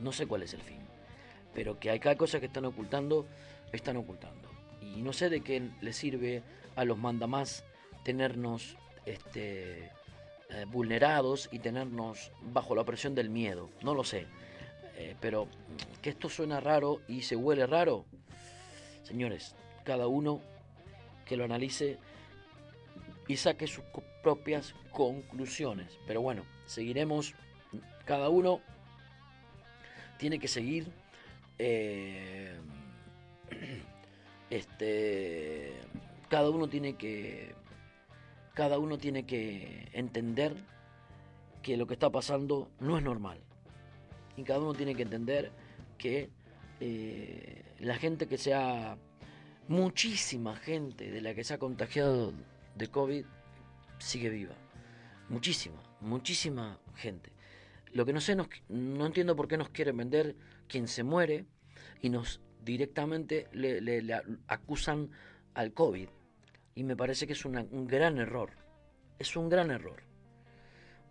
no 0.00 0.12
sé 0.12 0.26
cuál 0.26 0.42
es 0.42 0.52
el 0.52 0.62
fin, 0.62 0.80
pero 1.54 1.78
que 1.78 1.90
hay 1.90 2.00
cada 2.00 2.16
cosa 2.16 2.40
que 2.40 2.46
están 2.46 2.64
ocultando, 2.64 3.26
están 3.72 3.96
ocultando. 3.96 4.48
Y 4.80 5.02
no 5.02 5.12
sé 5.12 5.30
de 5.30 5.40
qué 5.42 5.70
le 5.80 5.92
sirve 5.92 6.42
a 6.76 6.84
los 6.84 6.98
mandamás 6.98 7.64
tenernos 8.04 8.76
este, 9.06 9.90
eh, 10.50 10.64
vulnerados 10.68 11.48
y 11.52 11.60
tenernos 11.60 12.32
bajo 12.52 12.74
la 12.74 12.84
presión 12.84 13.14
del 13.14 13.30
miedo, 13.30 13.70
no 13.82 13.94
lo 13.94 14.04
sé. 14.04 14.26
Eh, 14.96 15.16
pero 15.20 15.48
que 16.02 16.10
esto 16.10 16.28
suena 16.28 16.60
raro 16.60 17.00
y 17.08 17.22
se 17.22 17.36
huele 17.36 17.66
raro, 17.66 18.04
señores, 19.02 19.54
cada 19.90 20.06
uno 20.06 20.40
que 21.26 21.36
lo 21.36 21.44
analice 21.44 21.98
y 23.26 23.36
saque 23.36 23.66
sus 23.66 23.82
propias 24.22 24.72
conclusiones. 24.92 25.98
Pero 26.06 26.22
bueno, 26.22 26.44
seguiremos, 26.64 27.34
cada 28.04 28.28
uno 28.28 28.60
tiene 30.16 30.38
que 30.38 30.46
seguir 30.46 30.92
eh, 31.58 32.54
este 34.50 35.72
cada 36.28 36.50
uno 36.50 36.68
tiene 36.68 36.94
que 36.94 37.56
cada 38.54 38.78
uno 38.78 38.96
tiene 38.96 39.26
que 39.26 39.88
entender 39.92 40.54
que 41.62 41.76
lo 41.76 41.88
que 41.88 41.94
está 41.94 42.10
pasando 42.10 42.70
no 42.78 42.96
es 42.96 43.02
normal 43.02 43.40
y 44.36 44.44
cada 44.44 44.60
uno 44.60 44.72
tiene 44.72 44.94
que 44.94 45.02
entender 45.02 45.50
que 45.98 46.30
eh, 46.78 47.64
la 47.80 47.96
gente 47.96 48.28
que 48.28 48.38
se 48.38 48.54
ha 48.54 48.96
muchísima 49.70 50.56
gente 50.56 51.12
de 51.12 51.20
la 51.20 51.32
que 51.32 51.44
se 51.44 51.54
ha 51.54 51.58
contagiado 51.58 52.32
de 52.74 52.88
COVID 52.88 53.24
sigue 53.98 54.28
viva. 54.28 54.56
Muchísima, 55.28 55.80
muchísima 56.00 56.80
gente. 56.96 57.30
Lo 57.92 58.04
que 58.04 58.12
no 58.12 58.20
sé, 58.20 58.34
no, 58.34 58.48
entiendo 59.06 59.36
por 59.36 59.46
qué 59.46 59.56
nos 59.56 59.68
quieren 59.68 59.96
vender 59.96 60.34
quien 60.66 60.88
se 60.88 61.04
muere 61.04 61.46
y 62.02 62.08
nos 62.08 62.40
directamente 62.64 63.46
le, 63.52 64.02
acusan 64.48 65.12
al 65.54 65.72
COVID. 65.72 66.08
Y 66.74 66.82
me 66.82 66.96
parece 66.96 67.28
que 67.28 67.34
es 67.34 67.44
un 67.44 67.86
gran 67.86 68.18
error. 68.18 68.50
Es 69.20 69.36
un 69.36 69.48
gran 69.48 69.70
error. 69.70 70.02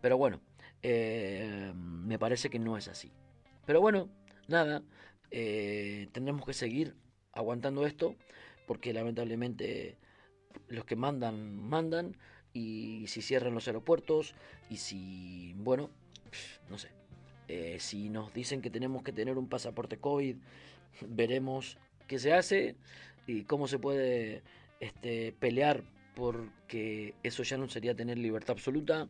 Pero 0.02 0.18
bueno, 0.18 0.42
eh, 0.84 1.72
me 1.76 2.20
parece 2.20 2.50
que 2.50 2.60
no 2.60 2.76
es 2.78 2.90
así. 2.90 3.14
Pero 3.66 3.80
bueno, 3.80 4.10
nada, 4.50 4.84
eh, 5.32 6.10
tendremos 6.12 6.46
que 6.46 6.54
seguir 6.54 6.98
aguantando 7.32 7.86
esto 7.86 8.16
porque 8.70 8.94
lamentablemente 8.94 9.98
los 10.68 10.86
que 10.86 10.96
mandan, 10.96 11.56
mandan, 11.56 12.16
y 12.54 13.08
si 13.08 13.24
cierran 13.24 13.56
los 13.56 13.66
aeropuertos, 13.66 14.36
y 14.70 14.78
si, 14.78 15.56
bueno, 15.58 15.90
no 16.70 16.78
sé, 16.78 16.90
eh, 17.48 17.78
si 17.80 18.10
nos 18.10 18.32
dicen 18.32 18.62
que 18.62 18.70
tenemos 18.70 19.02
que 19.02 19.12
tener 19.12 19.40
un 19.40 19.50
pasaporte 19.50 19.98
COVID, 19.98 20.36
veremos 21.02 21.80
qué 22.06 22.20
se 22.20 22.32
hace 22.32 22.76
y 23.26 23.42
cómo 23.46 23.68
se 23.68 23.80
puede 23.80 24.44
este, 24.80 25.32
pelear 25.32 25.84
porque 26.14 27.16
eso 27.24 27.42
ya 27.42 27.58
no 27.58 27.68
sería 27.70 27.96
tener 27.96 28.20
libertad 28.20 28.52
absoluta. 28.52 29.10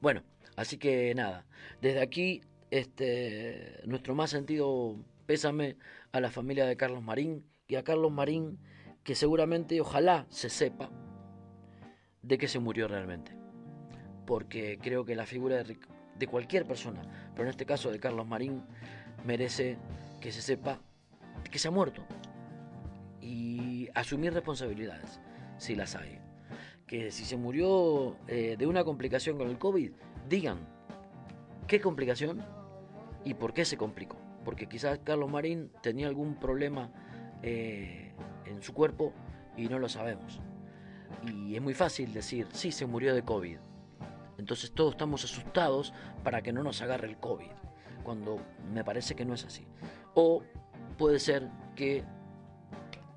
Bueno, 0.00 0.24
así 0.56 0.78
que 0.78 1.14
nada, 1.14 1.46
desde 1.80 2.00
aquí 2.00 2.40
este, 2.72 3.82
nuestro 3.84 4.16
más 4.16 4.30
sentido 4.30 4.96
pésame 5.26 5.76
a 6.10 6.18
la 6.18 6.32
familia 6.32 6.66
de 6.66 6.76
Carlos 6.76 7.04
Marín 7.04 7.51
a 7.76 7.84
Carlos 7.84 8.12
Marín 8.12 8.58
que 9.04 9.14
seguramente 9.14 9.80
ojalá 9.80 10.26
se 10.28 10.48
sepa 10.48 10.90
de 12.22 12.38
que 12.38 12.48
se 12.48 12.58
murió 12.58 12.88
realmente. 12.88 13.36
Porque 14.26 14.78
creo 14.80 15.04
que 15.04 15.16
la 15.16 15.26
figura 15.26 15.62
de, 15.64 15.78
de 16.18 16.26
cualquier 16.26 16.66
persona, 16.66 17.02
pero 17.32 17.44
en 17.44 17.50
este 17.50 17.66
caso 17.66 17.90
de 17.90 17.98
Carlos 17.98 18.26
Marín, 18.26 18.62
merece 19.24 19.76
que 20.20 20.32
se 20.32 20.42
sepa 20.42 20.80
que 21.50 21.58
se 21.58 21.68
ha 21.68 21.70
muerto 21.70 22.02
y 23.20 23.88
asumir 23.94 24.32
responsabilidades, 24.32 25.20
si 25.58 25.74
las 25.74 25.94
hay. 25.94 26.18
Que 26.86 27.10
si 27.10 27.24
se 27.24 27.36
murió 27.36 28.16
eh, 28.28 28.56
de 28.58 28.66
una 28.66 28.84
complicación 28.84 29.38
con 29.38 29.48
el 29.48 29.58
COVID, 29.58 29.92
digan 30.28 30.58
qué 31.66 31.80
complicación 31.80 32.44
y 33.24 33.34
por 33.34 33.54
qué 33.54 33.64
se 33.64 33.76
complicó. 33.76 34.16
Porque 34.44 34.68
quizás 34.68 34.98
Carlos 35.04 35.30
Marín 35.30 35.70
tenía 35.82 36.08
algún 36.08 36.34
problema 36.34 36.92
eh, 37.42 38.12
en 38.46 38.62
su 38.62 38.72
cuerpo 38.72 39.12
y 39.56 39.68
no 39.68 39.78
lo 39.78 39.88
sabemos. 39.88 40.40
Y 41.26 41.54
es 41.54 41.62
muy 41.62 41.74
fácil 41.74 42.12
decir, 42.12 42.46
sí, 42.52 42.72
se 42.72 42.86
murió 42.86 43.14
de 43.14 43.22
COVID. 43.22 43.58
Entonces 44.38 44.72
todos 44.72 44.92
estamos 44.92 45.24
asustados 45.24 45.92
para 46.24 46.42
que 46.42 46.52
no 46.52 46.62
nos 46.62 46.82
agarre 46.82 47.08
el 47.08 47.16
COVID, 47.18 47.50
cuando 48.02 48.38
me 48.72 48.82
parece 48.82 49.14
que 49.14 49.24
no 49.24 49.34
es 49.34 49.44
así. 49.44 49.66
O 50.14 50.42
puede 50.98 51.18
ser 51.18 51.48
que 51.76 52.04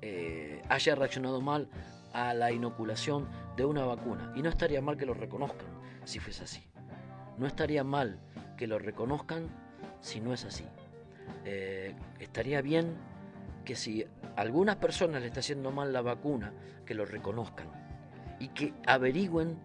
eh, 0.02 0.62
haya 0.68 0.94
reaccionado 0.94 1.40
mal 1.40 1.68
a 2.12 2.32
la 2.32 2.52
inoculación 2.52 3.28
de 3.56 3.64
una 3.64 3.84
vacuna. 3.84 4.32
Y 4.36 4.42
no 4.42 4.48
estaría 4.48 4.80
mal 4.80 4.96
que 4.96 5.06
lo 5.06 5.14
reconozcan 5.14 5.66
si 6.04 6.18
fuese 6.18 6.44
así. 6.44 6.62
No 7.38 7.46
estaría 7.46 7.84
mal 7.84 8.20
que 8.56 8.66
lo 8.66 8.78
reconozcan 8.78 9.48
si 10.00 10.20
no 10.20 10.32
es 10.32 10.44
así. 10.44 10.64
Eh, 11.44 11.94
estaría 12.20 12.62
bien 12.62 12.96
que 13.64 13.76
si 13.76 14.06
algunas 14.36 14.76
personas 14.76 15.20
le 15.22 15.28
está 15.28 15.40
haciendo 15.40 15.72
mal 15.72 15.92
la 15.92 16.02
vacuna, 16.02 16.52
que 16.84 16.94
lo 16.94 17.04
reconozcan 17.04 17.68
y 18.38 18.48
que 18.48 18.74
averigüen 18.86 19.58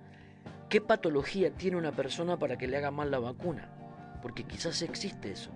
qué 0.69 0.79
patología 0.81 1.51
tiene 1.51 1.77
una 1.77 1.91
persona 1.91 2.39
para 2.39 2.57
que 2.57 2.67
le 2.67 2.77
haga 2.77 2.91
mal 2.91 3.11
la 3.11 3.19
vacuna. 3.19 3.69
Porque 4.21 4.43
quizás 4.43 4.81
existe 4.81 5.31
eso. 5.31 5.51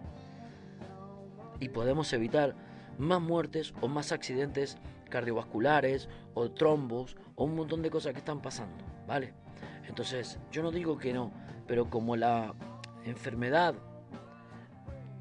Y 1.59 1.69
podemos 1.69 2.11
evitar 2.11 2.55
más 2.97 3.21
muertes 3.21 3.73
o 3.81 3.87
más 3.87 4.11
accidentes 4.11 4.77
cardiovasculares 5.09 6.09
o 6.33 6.51
trombos 6.51 7.15
o 7.35 7.45
un 7.45 7.55
montón 7.55 7.81
de 7.81 7.89
cosas 7.89 8.13
que 8.13 8.19
están 8.19 8.41
pasando, 8.41 8.83
¿vale? 9.07 9.33
Entonces, 9.87 10.39
yo 10.51 10.63
no 10.63 10.71
digo 10.71 10.97
que 10.97 11.13
no, 11.13 11.31
pero 11.67 11.89
como 11.89 12.15
la 12.15 12.53
enfermedad 13.05 13.75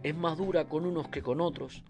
es 0.02 0.14
más 0.16 0.36
dura 0.36 0.64
con 0.64 0.86
unos 0.86 1.08
que 1.08 1.22
con 1.22 1.40
otros, 1.40 1.84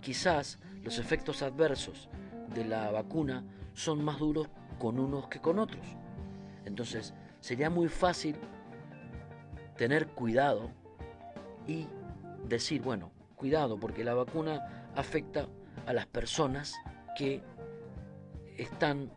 quizás 0.00 0.58
los 0.82 0.98
efectos 0.98 1.42
adversos 1.42 2.08
de 2.54 2.64
la 2.64 2.90
vacuna 2.90 3.44
son 3.74 4.04
más 4.04 4.18
duros 4.18 4.48
con 4.78 4.98
unos 4.98 5.28
que 5.28 5.40
con 5.40 5.58
otros. 5.58 5.84
Entonces, 6.64 7.14
sería 7.40 7.70
muy 7.70 7.88
fácil 7.88 8.36
tener 9.76 10.08
cuidado 10.08 10.70
y 11.66 11.86
decir, 12.48 12.82
bueno, 12.82 13.12
cuidado, 13.36 13.78
porque 13.78 14.04
la 14.04 14.14
vacuna 14.14 14.88
afecta 14.96 15.46
a 15.86 15.92
las 15.92 16.06
personas 16.06 16.74
que 17.16 17.42
están 18.56 19.10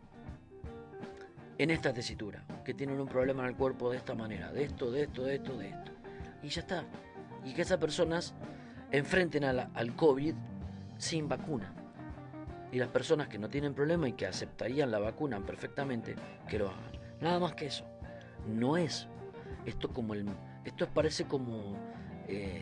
en 1.58 1.70
esta 1.70 1.93
tesitura, 1.93 2.46
que 2.63 2.74
tienen 2.74 3.00
un 3.00 3.08
problema 3.08 3.43
en 3.43 3.50
el 3.50 3.55
cuerpo 3.55 3.92
de 3.92 3.98
esta 3.98 4.16
manera, 4.16 4.51
de 4.51 4.64
esto, 4.64 4.92
de 4.92 5.03
esto, 5.03 5.24
de 5.24 5.35
esto, 5.35 5.57
de 5.57 5.70
esto. 5.70 5.92
Y 6.42 6.50
ya 6.50 6.61
está. 6.61 6.85
Y 7.44 7.53
que 7.53 7.61
esas 7.61 7.77
personas 7.77 8.33
enfrenten 8.92 9.44
al 9.44 9.96
COVID 9.96 10.35
sin 11.03 11.27
vacuna. 11.27 11.74
Y 12.72 12.79
las 12.79 12.87
personas 12.87 13.27
que 13.27 13.37
no 13.37 13.50
tienen 13.50 13.74
problema 13.74 14.07
y 14.07 14.13
que 14.13 14.25
aceptarían 14.25 14.89
la 14.89 15.00
vacuna 15.00 15.46
perfectamente, 15.46 16.16
que 16.48 16.57
lo 16.57 16.70
hagan. 16.70 16.92
Nada 17.22 17.39
más 17.39 17.53
que 17.53 17.68
eso. 17.68 17.85
No 18.48 18.77
es 18.77 19.07
esto 19.66 19.89
como 19.89 20.13
el. 20.13 20.25
Esto 20.66 20.87
parece 20.87 21.25
como. 21.25 21.75
Eh, 22.27 22.61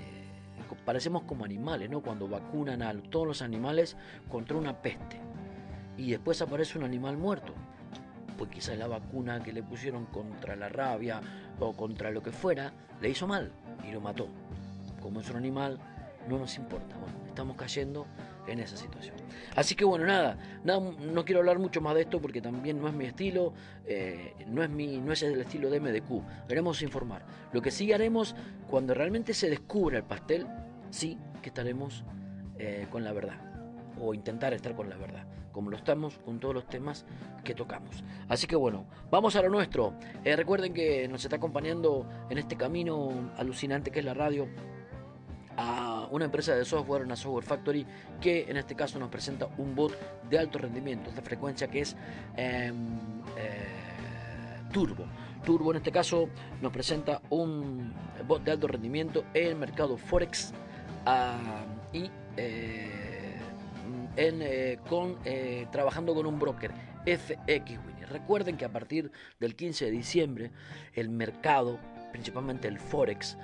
parecemos 0.85 1.23
como 1.23 1.45
animales, 1.45 1.89
¿no? 1.89 2.01
Cuando 2.01 2.27
vacunan 2.27 2.81
a 2.81 2.93
todos 2.93 3.27
los 3.27 3.41
animales 3.41 3.95
contra 4.27 4.57
una 4.57 4.81
peste 4.81 5.19
y 5.97 6.11
después 6.11 6.41
aparece 6.41 6.77
un 6.77 6.83
animal 6.83 7.17
muerto. 7.17 7.53
Pues 8.37 8.49
quizás 8.49 8.77
la 8.77 8.87
vacuna 8.87 9.41
que 9.43 9.53
le 9.53 9.61
pusieron 9.61 10.05
contra 10.07 10.55
la 10.55 10.67
rabia 10.67 11.21
o 11.59 11.73
contra 11.73 12.09
lo 12.09 12.23
que 12.23 12.31
fuera 12.31 12.73
le 12.99 13.09
hizo 13.09 13.27
mal 13.27 13.51
y 13.87 13.91
lo 13.91 14.01
mató. 14.01 14.27
Como 14.99 15.19
es 15.21 15.29
un 15.29 15.37
animal, 15.37 15.79
no 16.27 16.39
nos 16.39 16.57
importa. 16.57 16.97
Bueno, 16.97 17.17
estamos 17.27 17.55
cayendo 17.55 18.07
en 18.47 18.59
esa 18.59 18.77
situación. 18.77 19.15
Así 19.55 19.75
que 19.75 19.85
bueno, 19.85 20.05
nada, 20.05 20.37
nada, 20.63 20.79
no 20.79 21.25
quiero 21.25 21.39
hablar 21.39 21.59
mucho 21.59 21.81
más 21.81 21.95
de 21.95 22.01
esto 22.01 22.21
porque 22.21 22.41
también 22.41 22.81
no 22.81 22.87
es 22.87 22.93
mi 22.93 23.05
estilo, 23.05 23.53
eh, 23.85 24.33
no, 24.47 24.63
es 24.63 24.69
mi, 24.69 24.97
no 24.97 25.13
es 25.13 25.23
el 25.23 25.39
estilo 25.39 25.69
de 25.69 25.79
MDQ. 25.79 26.47
Queremos 26.47 26.81
informar. 26.81 27.25
Lo 27.51 27.61
que 27.61 27.71
sí 27.71 27.91
haremos 27.91 28.35
cuando 28.69 28.93
realmente 28.93 29.33
se 29.33 29.49
descubra 29.49 29.97
el 29.97 30.03
pastel, 30.03 30.47
sí 30.89 31.17
que 31.41 31.49
estaremos 31.49 32.03
eh, 32.57 32.87
con 32.89 33.03
la 33.03 33.11
verdad, 33.11 33.39
o 33.99 34.13
intentar 34.13 34.53
estar 34.53 34.75
con 34.75 34.89
la 34.89 34.95
verdad, 34.95 35.25
como 35.51 35.69
lo 35.69 35.77
estamos 35.77 36.19
con 36.19 36.39
todos 36.39 36.53
los 36.53 36.67
temas 36.67 37.05
que 37.43 37.55
tocamos. 37.55 38.03
Así 38.29 38.47
que 38.47 38.55
bueno, 38.55 38.85
vamos 39.09 39.35
a 39.35 39.41
lo 39.41 39.49
nuestro. 39.49 39.93
Eh, 40.23 40.35
recuerden 40.35 40.73
que 40.73 41.07
nos 41.07 41.23
está 41.23 41.37
acompañando 41.37 42.07
en 42.29 42.37
este 42.37 42.55
camino 42.55 43.31
alucinante 43.37 43.91
que 43.91 43.99
es 43.99 44.05
la 44.05 44.13
radio 44.13 44.47
una 46.11 46.25
empresa 46.25 46.55
de 46.55 46.65
software, 46.65 47.03
una 47.03 47.15
software 47.15 47.45
factory, 47.45 47.85
que 48.19 48.45
en 48.49 48.57
este 48.57 48.75
caso 48.75 48.99
nos 48.99 49.09
presenta 49.09 49.47
un 49.57 49.75
bot 49.75 49.93
de 50.29 50.39
alto 50.39 50.57
rendimiento, 50.59 51.11
de 51.11 51.21
frecuencia 51.21 51.67
que 51.67 51.81
es 51.81 51.95
em, 52.35 52.99
eh, 53.37 54.63
Turbo. 54.71 55.05
Turbo 55.43 55.71
en 55.71 55.77
este 55.77 55.91
caso 55.91 56.29
nos 56.61 56.71
presenta 56.71 57.21
un 57.29 57.93
bot 58.27 58.43
de 58.43 58.51
alto 58.51 58.67
rendimiento 58.67 59.23
en 59.33 59.47
el 59.47 59.55
mercado 59.55 59.97
Forex 59.97 60.53
y 61.93 62.09
eh, 62.37 63.35
en, 64.15 64.41
eh, 64.41 64.79
con, 64.87 65.17
trabajando 65.71 66.13
con 66.13 66.25
un 66.25 66.37
broker 66.37 66.71
FX 67.05 67.79
Recuerden 68.11 68.57
que 68.57 68.65
a 68.65 68.71
partir 68.71 69.11
del 69.39 69.55
15 69.55 69.85
de 69.85 69.91
diciembre 69.91 70.51
el 70.93 71.09
mercado, 71.09 71.79
principalmente 72.11 72.67
el 72.67 72.77
Forex, 72.77 73.37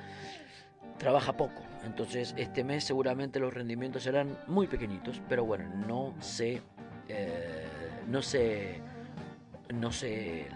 trabaja 0.98 1.38
poco. 1.38 1.67
Entonces 1.86 2.34
este 2.38 2.64
mes 2.64 2.84
seguramente 2.84 3.40
los 3.40 3.54
rendimientos 3.54 4.04
serán 4.04 4.38
muy 4.48 4.68
pequeñitos, 4.68 5.22
pero 5.30 5.46
bueno, 5.46 5.66
no 5.88 6.14
se, 6.20 6.62
no 8.08 8.22
se, 8.22 8.82
no 9.74 9.92
se, 9.92 10.48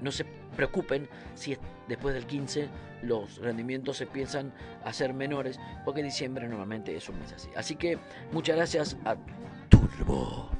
no 0.00 0.10
se 0.10 0.24
preocupen 0.56 1.08
si 1.34 1.56
después 1.88 2.14
del 2.14 2.26
15 2.26 2.68
los 3.02 3.38
rendimientos 3.38 3.96
se 3.96 4.06
piensan 4.06 4.52
hacer 4.84 5.12
menores, 5.12 5.60
porque 5.84 6.02
diciembre 6.02 6.48
normalmente 6.48 6.96
es 6.96 7.08
un 7.08 7.18
mes 7.20 7.32
así. 7.32 7.48
Así 7.54 7.76
que 7.76 7.98
muchas 8.32 8.56
gracias 8.56 8.96
a 9.04 9.16
Turbo. 9.68 10.50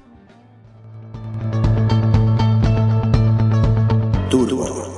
Turbo. 4.31 4.96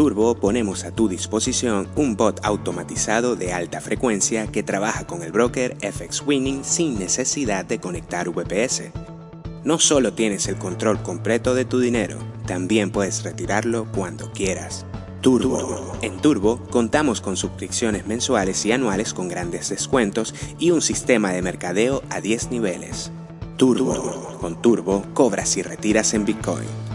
Turbo 0.00 0.34
ponemos 0.34 0.84
a 0.84 0.92
tu 0.92 1.08
disposición 1.08 1.86
un 1.94 2.16
bot 2.16 2.40
automatizado 2.42 3.36
de 3.36 3.52
alta 3.52 3.82
frecuencia 3.82 4.46
que 4.46 4.62
trabaja 4.62 5.06
con 5.06 5.22
el 5.22 5.30
broker 5.30 5.76
FX 5.82 6.22
Winning 6.26 6.64
sin 6.64 6.98
necesidad 6.98 7.66
de 7.66 7.80
conectar 7.80 8.30
VPS. 8.30 8.92
No 9.62 9.78
solo 9.78 10.14
tienes 10.14 10.48
el 10.48 10.56
control 10.56 11.02
completo 11.02 11.54
de 11.54 11.66
tu 11.66 11.80
dinero, 11.80 12.16
también 12.46 12.92
puedes 12.92 13.24
retirarlo 13.24 13.88
cuando 13.94 14.32
quieras. 14.32 14.86
Turbo. 15.20 15.92
En 16.00 16.16
Turbo 16.16 16.62
contamos 16.70 17.20
con 17.20 17.36
suscripciones 17.36 18.06
mensuales 18.06 18.64
y 18.64 18.72
anuales 18.72 19.12
con 19.12 19.28
grandes 19.28 19.68
descuentos 19.68 20.34
y 20.58 20.70
un 20.70 20.80
sistema 20.80 21.30
de 21.32 21.42
mercadeo 21.42 22.02
a 22.08 22.22
10 22.22 22.50
niveles. 22.50 23.12
Turbo. 23.58 24.38
Con 24.40 24.62
Turbo 24.62 25.04
cobras 25.12 25.58
y 25.58 25.62
retiras 25.62 26.14
en 26.14 26.24
Bitcoin. 26.24 26.89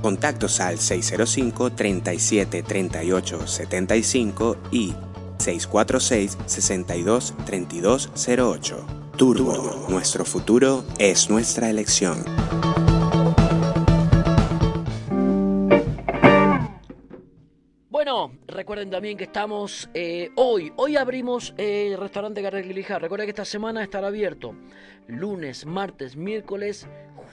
Contactos 0.00 0.60
al 0.60 0.78
605 0.78 1.70
37 1.72 2.62
38 2.62 3.46
75 3.46 4.56
y 4.70 4.94
646 5.38 6.38
62 6.46 7.34
32 7.44 8.10
08. 8.26 8.86
Turbo. 9.16 9.86
Nuestro 9.88 10.24
futuro 10.24 10.84
es 10.98 11.28
nuestra 11.28 11.68
elección. 11.68 12.24
recuerden 18.60 18.90
también 18.90 19.16
que 19.16 19.24
estamos 19.24 19.88
eh, 19.94 20.30
hoy. 20.36 20.72
Hoy 20.76 20.96
abrimos 20.96 21.54
el 21.56 21.96
restaurante 21.98 22.42
Gardel 22.42 22.64
Grillija. 22.64 22.98
Recuerden 22.98 23.26
que 23.26 23.30
esta 23.30 23.44
semana 23.44 23.82
estará 23.82 24.08
abierto. 24.08 24.54
Lunes, 25.06 25.66
martes, 25.66 26.16
miércoles, 26.16 26.86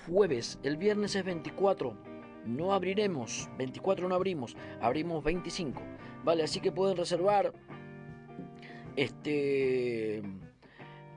jueves. 0.07 0.57
El 0.63 0.77
viernes 0.77 1.15
es 1.15 1.25
24. 1.25 2.16
No 2.47 2.73
abriremos. 2.73 3.49
24 3.57 4.07
no 4.07 4.15
abrimos. 4.15 4.55
Abrimos 4.81 5.23
25. 5.23 5.81
Vale, 6.23 6.43
así 6.43 6.59
que 6.59 6.71
pueden 6.71 6.97
reservar 6.97 7.53
este 8.95 10.23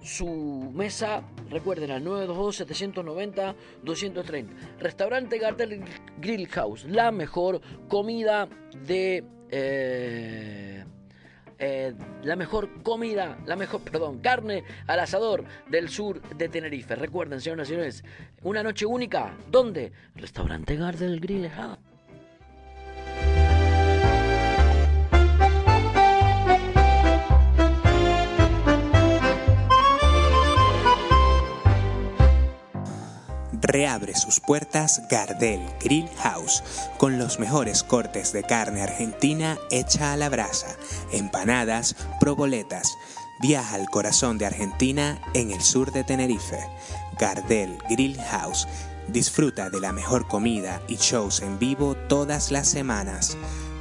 su 0.03 0.71
mesa, 0.73 1.23
recuerden 1.51 1.91
al 1.91 2.03
922-790-230. 2.05 4.47
Restaurante 4.79 5.39
Gartel 5.39 5.83
Grill 6.19 6.47
House, 6.49 6.85
la 6.85 7.11
mejor 7.11 7.61
comida 7.89 8.49
de... 8.87 9.25
Eh, 9.51 10.85
eh, 11.61 11.95
la 12.23 12.37
mejor 12.37 12.83
comida, 12.83 13.39
la 13.47 13.55
mejor, 13.55 13.83
perdón, 13.83 14.19
carne 14.21 14.65
al 14.87 15.01
asador 15.01 15.45
del 15.69 15.91
sur 15.91 16.21
de 16.23 16.49
Tenerife. 16.49 16.97
Recuerden, 16.97 17.41
señores 17.41 17.69
y 17.69 17.73
señores, 17.73 18.05
una 18.43 18.63
noche 18.63 18.87
única. 18.87 19.37
¿Dónde? 19.51 19.93
Restaurante 20.15 20.77
Gardel 20.77 21.21
Grill 21.21 21.51
reabre 33.71 34.15
sus 34.15 34.41
puertas 34.41 35.03
Gardel 35.09 35.61
Grill 35.81 36.09
House 36.19 36.63
con 36.99 37.19
los 37.19 37.39
mejores 37.39 37.83
cortes 37.83 38.33
de 38.33 38.43
carne 38.43 38.83
argentina 38.83 39.59
hecha 39.71 40.13
a 40.13 40.17
la 40.17 40.29
brasa, 40.29 40.77
empanadas, 41.13 41.95
proboletas. 42.19 42.93
Viaja 43.41 43.77
al 43.77 43.89
corazón 43.89 44.37
de 44.37 44.47
Argentina 44.47 45.19
en 45.33 45.51
el 45.51 45.63
sur 45.63 45.93
de 45.93 46.05
Tenerife. 46.05 46.59
Gardel 47.19 47.79
Grill 47.89 48.21
House. 48.21 48.69
Disfruta 49.09 49.71
de 49.71 49.81
la 49.81 49.93
mejor 49.93 50.29
comida 50.29 50.83
y 50.89 50.97
shows 50.97 51.41
en 51.41 51.59
vivo 51.59 51.95
todas 51.95 52.51
las 52.51 52.69
semanas. 52.69 53.37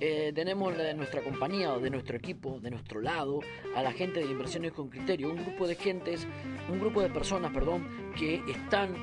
eh, 0.00 0.32
tenemos 0.34 0.76
de 0.76 0.94
nuestra 0.94 1.22
compañía 1.22 1.76
de 1.76 1.90
nuestro 1.90 2.16
equipo, 2.16 2.60
de 2.60 2.70
nuestro 2.70 3.00
lado, 3.00 3.40
a 3.74 3.82
la 3.82 3.92
gente 3.92 4.20
de 4.20 4.26
Inversiones 4.26 4.72
con 4.72 4.88
Criterio, 4.88 5.30
un 5.30 5.44
grupo 5.44 5.66
de 5.66 5.74
gentes, 5.74 6.26
un 6.70 6.78
grupo 6.78 7.02
de 7.02 7.08
personas, 7.08 7.52
perdón, 7.52 7.88
que 8.16 8.42
están, 8.48 8.94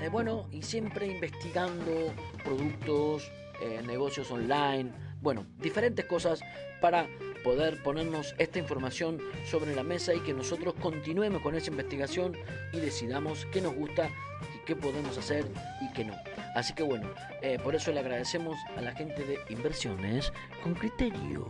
eh, 0.00 0.08
bueno, 0.10 0.48
y 0.50 0.62
siempre 0.62 1.06
investigando 1.06 2.12
productos, 2.42 3.30
eh, 3.60 3.82
negocios 3.86 4.30
online, 4.30 4.92
bueno, 5.20 5.46
diferentes 5.60 6.04
cosas 6.04 6.40
para 6.80 7.06
poder 7.42 7.82
ponernos 7.82 8.34
esta 8.38 8.58
información 8.58 9.20
sobre 9.44 9.74
la 9.74 9.82
mesa 9.82 10.14
y 10.14 10.20
que 10.20 10.32
nosotros 10.32 10.74
continuemos 10.80 11.42
con 11.42 11.54
esa 11.54 11.70
investigación 11.70 12.36
y 12.72 12.78
decidamos 12.80 13.46
qué 13.52 13.60
nos 13.60 13.74
gusta 13.74 14.10
y 14.54 14.64
qué 14.66 14.76
podemos 14.76 15.16
hacer 15.18 15.46
y 15.80 15.92
qué 15.92 16.04
no. 16.04 16.14
Así 16.54 16.74
que 16.74 16.82
bueno, 16.82 17.08
eh, 17.42 17.58
por 17.62 17.74
eso 17.74 17.92
le 17.92 18.00
agradecemos 18.00 18.56
a 18.76 18.80
la 18.80 18.92
gente 18.92 19.24
de 19.24 19.38
inversiones 19.50 20.32
con 20.62 20.74
criterio. 20.74 21.48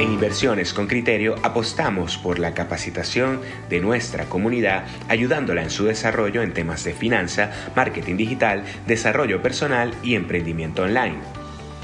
En 0.00 0.12
Inversiones 0.12 0.72
con 0.72 0.86
Criterio 0.86 1.34
apostamos 1.42 2.16
por 2.16 2.38
la 2.38 2.54
capacitación 2.54 3.42
de 3.68 3.80
nuestra 3.80 4.30
comunidad, 4.30 4.84
ayudándola 5.10 5.62
en 5.62 5.68
su 5.68 5.84
desarrollo 5.84 6.40
en 6.40 6.54
temas 6.54 6.84
de 6.84 6.94
finanza, 6.94 7.50
marketing 7.76 8.16
digital, 8.16 8.64
desarrollo 8.86 9.42
personal 9.42 9.92
y 10.02 10.14
emprendimiento 10.14 10.84
online. 10.84 11.18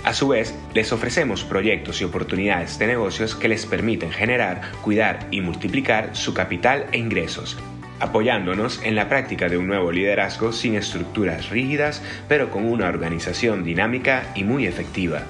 A 0.03 0.15
su 0.15 0.29
vez, 0.29 0.55
les 0.73 0.93
ofrecemos 0.93 1.45
proyectos 1.45 2.01
y 2.01 2.05
oportunidades 2.05 2.79
de 2.79 2.87
negocios 2.87 3.35
que 3.35 3.49
les 3.49 3.67
permiten 3.67 4.11
generar, 4.11 4.63
cuidar 4.81 5.27
y 5.31 5.43
multiplicar 5.43 6.17
su 6.17 6.33
capital 6.33 6.87
e 6.93 6.97
ingresos, 6.97 7.59
apoyándonos 8.01 8.81
en 8.83 8.95
la 8.95 9.11
práctica 9.11 9.51
de 9.51 9.59
un 9.59 9.67
nuevo 9.67 9.93
liderazgo 9.93 10.53
sin 10.53 10.75
estructuras 10.75 11.51
rígidas, 11.51 12.03
pero 12.29 12.49
con 12.51 12.65
una 12.65 12.89
organización 12.89 13.63
dinámica 13.63 14.33
y 14.35 14.45
muy 14.45 14.67
efectiva. 14.67 15.27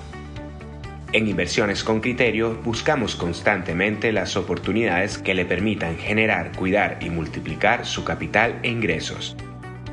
En 1.12 1.28
Inversiones 1.28 1.84
con 1.84 2.00
Criterio 2.00 2.54
buscamos 2.64 3.14
constantemente 3.16 4.12
las 4.12 4.36
oportunidades 4.36 5.18
que 5.18 5.34
le 5.34 5.44
permitan 5.44 5.96
generar, 5.96 6.52
cuidar 6.52 6.98
y 7.00 7.10
multiplicar 7.10 7.84
su 7.86 8.04
capital 8.04 8.60
e 8.62 8.68
ingresos. 8.68 9.36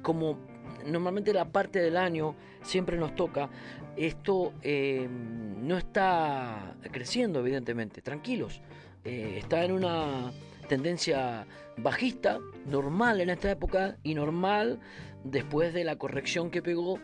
como 0.00 0.38
normalmente 0.86 1.34
la 1.34 1.44
parte 1.44 1.80
del 1.80 1.98
año 1.98 2.34
siempre 2.62 2.96
nos 2.96 3.14
toca. 3.14 3.50
Esto 3.98 4.54
eh, 4.62 5.06
no 5.10 5.76
está 5.76 6.74
creciendo, 6.90 7.40
evidentemente. 7.40 8.00
Tranquilos, 8.00 8.62
eh, 9.04 9.34
está 9.40 9.62
en 9.62 9.72
una 9.72 10.32
tendencia 10.68 11.46
bajista, 11.76 12.38
normal 12.64 13.20
en 13.20 13.28
esta 13.28 13.50
época 13.50 13.98
y 14.02 14.14
normal 14.14 14.80
después 15.24 15.72
de 15.74 15.84
la 15.84 15.96
corrección 15.96 16.50
que 16.50 16.62
pegó 16.62 16.98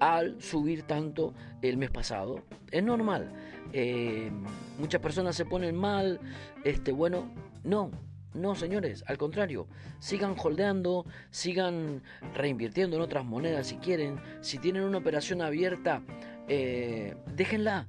al 0.00 0.40
subir 0.40 0.82
tanto 0.82 1.34
el 1.62 1.76
mes 1.76 1.90
pasado. 1.90 2.42
Es 2.70 2.82
normal. 2.82 3.32
Eh, 3.72 4.30
muchas 4.78 5.00
personas 5.00 5.36
se 5.36 5.44
ponen 5.44 5.76
mal. 5.76 6.20
Este, 6.64 6.92
bueno, 6.92 7.30
no, 7.64 7.90
no, 8.34 8.54
señores, 8.54 9.04
al 9.06 9.18
contrario, 9.18 9.66
sigan 9.98 10.36
holdeando, 10.38 11.04
sigan 11.30 12.02
reinvirtiendo 12.34 12.96
en 12.96 13.02
otras 13.02 13.24
monedas 13.24 13.68
si 13.68 13.76
quieren. 13.76 14.20
Si 14.40 14.58
tienen 14.58 14.84
una 14.84 14.98
operación 14.98 15.42
abierta 15.42 16.02
eh, 16.48 17.14
déjenla, 17.36 17.86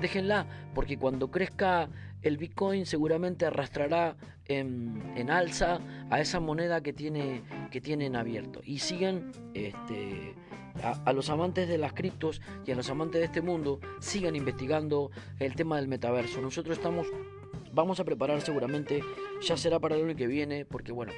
déjenla, 0.00 0.46
porque 0.74 0.96
cuando 0.96 1.30
crezca 1.30 1.90
el 2.22 2.36
Bitcoin 2.36 2.86
seguramente 2.86 3.46
arrastrará 3.46 4.16
en, 4.46 5.30
alza 5.30 5.80
a 6.10 6.20
esa 6.20 6.40
moneda 6.40 6.82
que, 6.82 6.92
tiene, 6.92 7.42
que 7.70 7.80
tienen 7.80 8.16
abierto. 8.16 8.60
Y 8.64 8.78
siguen 8.78 9.30
este, 9.54 10.34
a, 10.82 11.12
los 11.12 11.30
amantes 11.30 11.68
de 11.68 11.78
las 11.78 11.92
criptos 11.92 12.40
y 12.66 12.72
a 12.72 12.74
los 12.74 12.90
amantes 12.90 13.20
de 13.20 13.26
este 13.26 13.42
mundo, 13.42 13.80
sigan 14.00 14.36
investigando 14.36 15.10
el 15.38 15.54
tema 15.54 15.76
del 15.76 15.88
metaverso. 15.88 16.40
Nosotros 16.40 16.76
estamos, 16.76 17.06
vamos 17.72 18.00
a 18.00 18.04
preparar 18.04 18.40
seguramente, 18.40 19.02
ya 19.42 19.56
será 19.56 19.78
para 19.78 19.96
el 19.96 20.04
año 20.04 20.16
que 20.16 20.26
viene, 20.26 20.64
porque 20.64 20.92
bueno, 20.92 21.12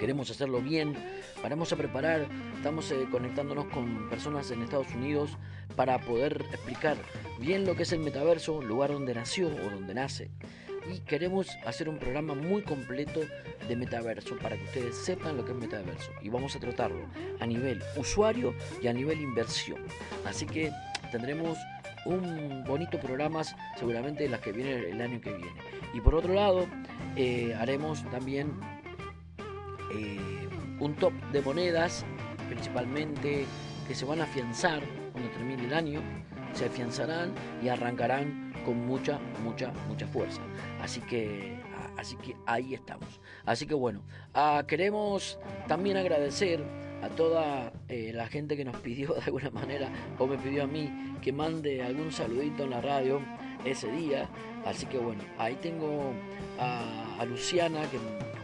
queremos 0.00 0.30
hacerlo 0.30 0.62
bien, 0.62 0.96
vamos 1.42 1.74
a 1.74 1.76
preparar, 1.76 2.26
estamos 2.56 2.90
eh, 2.90 3.06
conectándonos 3.10 3.66
con 3.66 4.08
personas 4.08 4.50
en 4.50 4.62
Estados 4.62 4.90
Unidos 4.94 5.36
para 5.76 6.00
poder 6.00 6.40
explicar 6.52 6.96
bien 7.38 7.66
lo 7.66 7.76
que 7.76 7.82
es 7.82 7.92
el 7.92 8.00
metaverso, 8.00 8.62
lugar 8.62 8.92
donde 8.92 9.14
nació 9.14 9.48
o 9.48 9.70
donde 9.70 9.92
nace. 9.92 10.30
Y 10.90 11.00
queremos 11.00 11.50
hacer 11.66 11.90
un 11.90 11.98
programa 11.98 12.34
muy 12.34 12.62
completo 12.62 13.20
de 13.68 13.76
metaverso 13.76 14.38
para 14.38 14.56
que 14.56 14.64
ustedes 14.64 14.96
sepan 14.96 15.36
lo 15.36 15.44
que 15.44 15.52
es 15.52 15.58
metaverso. 15.58 16.10
Y 16.22 16.30
vamos 16.30 16.56
a 16.56 16.60
tratarlo 16.60 17.04
a 17.38 17.46
nivel 17.46 17.82
usuario 17.94 18.54
y 18.82 18.88
a 18.88 18.94
nivel 18.94 19.20
inversión. 19.20 19.82
Así 20.24 20.46
que 20.46 20.72
tendremos 21.12 21.58
un 22.06 22.64
bonito 22.64 22.98
programa 22.98 23.42
seguramente 23.78 24.26
las 24.30 24.40
que 24.40 24.52
viene 24.52 24.88
el 24.88 25.00
año 25.02 25.20
que 25.20 25.32
viene. 25.32 25.52
Y 25.92 26.00
por 26.00 26.14
otro 26.14 26.32
lado, 26.32 26.66
eh, 27.16 27.54
haremos 27.54 28.02
también 28.10 28.54
eh, 29.92 30.48
un 30.78 30.94
top 30.94 31.12
de 31.32 31.42
monedas, 31.42 32.04
principalmente 32.48 33.44
que 33.86 33.94
se 33.94 34.04
van 34.04 34.20
a 34.20 34.24
afianzar 34.24 34.82
cuando 35.12 35.30
termine 35.30 35.64
el 35.64 35.74
año, 35.74 36.00
se 36.52 36.66
afianzarán 36.66 37.32
y 37.62 37.68
arrancarán 37.68 38.52
con 38.64 38.86
mucha, 38.86 39.18
mucha, 39.42 39.72
mucha 39.88 40.06
fuerza. 40.06 40.40
Así 40.80 41.00
que, 41.00 41.58
así 41.96 42.16
que 42.16 42.36
ahí 42.46 42.74
estamos. 42.74 43.20
Así 43.44 43.66
que 43.66 43.74
bueno, 43.74 44.02
ah, 44.34 44.64
queremos 44.66 45.38
también 45.68 45.96
agradecer 45.96 46.64
a 47.02 47.08
toda 47.08 47.72
eh, 47.88 48.12
la 48.14 48.26
gente 48.26 48.56
que 48.56 48.64
nos 48.64 48.76
pidió 48.76 49.14
de 49.14 49.22
alguna 49.22 49.50
manera 49.50 49.88
o 50.18 50.26
me 50.26 50.36
pidió 50.36 50.64
a 50.64 50.66
mí 50.66 50.90
que 51.22 51.32
mande 51.32 51.82
algún 51.82 52.12
saludito 52.12 52.64
en 52.64 52.70
la 52.70 52.80
radio 52.80 53.20
ese 53.64 53.90
día. 53.90 54.28
Así 54.64 54.86
que 54.86 54.98
bueno, 54.98 55.22
ahí 55.38 55.56
tengo 55.56 56.12
a 56.58 57.24
Luciana 57.24 57.80
que 57.90 57.98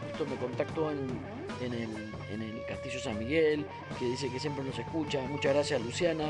justo 0.08 0.26
me 0.26 0.36
contactó 0.36 0.90
en, 0.90 1.35
en 1.60 1.74
el, 1.74 2.62
Castillo 2.66 2.98
San 2.98 3.18
Miguel, 3.18 3.64
que 3.98 4.06
dice 4.06 4.28
que 4.28 4.38
siempre 4.40 4.64
nos 4.64 4.78
escucha. 4.78 5.20
Muchas 5.22 5.54
gracias, 5.54 5.80
Luciana. 5.80 6.24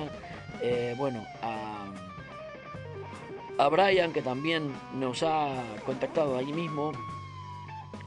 Eh, 0.62 0.94
bueno, 0.96 1.24
a, 1.42 1.86
a 3.58 3.68
Brian, 3.68 4.12
que 4.12 4.22
también 4.22 4.70
nos 4.94 5.22
ha 5.22 5.62
contactado 5.84 6.36
ahí 6.36 6.52
mismo. 6.52 6.92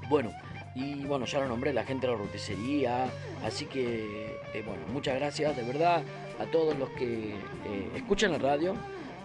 Bueno, 0.09 0.31
y 0.75 1.05
bueno, 1.05 1.25
ya 1.25 1.39
lo 1.39 1.47
nombré, 1.47 1.73
la 1.73 1.83
gente 1.83 2.07
de 2.07 2.13
la 2.13 2.19
roticería. 2.19 3.05
Así 3.43 3.65
que, 3.65 4.39
eh, 4.53 4.63
bueno, 4.65 4.83
muchas 4.93 5.15
gracias 5.15 5.55
de 5.55 5.63
verdad 5.63 6.03
a 6.39 6.45
todos 6.45 6.77
los 6.77 6.89
que 6.91 7.33
eh, 7.33 7.91
escuchan 7.95 8.31
la 8.31 8.37
radio 8.37 8.75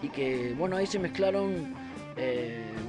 y 0.01 0.09
que, 0.09 0.53
bueno, 0.57 0.77
ahí 0.77 0.87
se 0.87 0.99
mezclaron, 0.99 1.73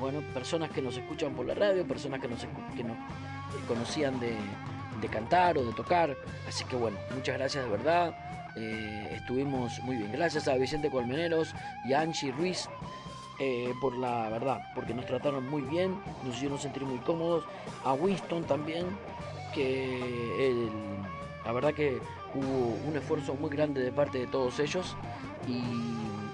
bueno, 0.01 0.21
personas 0.33 0.71
que 0.71 0.81
nos 0.81 0.97
escuchan 0.97 1.35
por 1.35 1.47
la 1.47 1.55
radio, 1.55 1.87
personas 1.87 2.21
que 2.21 2.29
nos, 2.29 2.41
que 2.77 2.85
nos 2.85 2.97
conocían 3.67 4.19
de, 4.21 4.37
de 5.01 5.09
cantar 5.09 5.59
o 5.59 5.65
de 5.65 5.73
tocar. 5.73 6.17
Así 6.49 6.65
que 6.65 6.77
bueno, 6.77 6.99
muchas 7.15 7.37
gracias 7.39 7.65
de 7.65 7.71
verdad. 7.71 8.17
Eh, 8.57 9.11
estuvimos 9.15 9.79
muy 9.81 9.97
bien. 9.97 10.13
Gracias 10.13 10.49
a 10.49 10.55
Vicente 10.55 10.91
Colmeneros 10.91 11.55
y 11.85 11.93
a 11.93 12.01
Angie 12.01 12.33
Ruiz 12.33 12.69
eh, 13.39 13.75
por 13.81 13.95
la 13.97 14.31
verdad, 14.31 14.63
porque 14.75 14.95
nos 14.95 15.05
trataron 15.05 15.49
muy 15.49 15.61
bien, 15.61 15.95
nos 16.25 16.37
hicieron 16.37 16.59
sentir 16.59 16.85
muy 16.85 16.99
cómodos. 16.99 17.45
A 17.85 17.93
Winston 17.93 18.45
también, 18.45 18.87
que 19.55 20.71
la 21.45 21.53
verdad 21.53 21.75
que 21.75 22.01
hubo 22.35 22.77
un 22.89 22.97
esfuerzo 22.97 23.35
muy 23.35 23.51
grande 23.51 23.83
de 23.83 23.93
parte 23.93 24.19
de 24.19 24.27
todos 24.27 24.59
ellos 24.59 24.97
y 25.47 25.63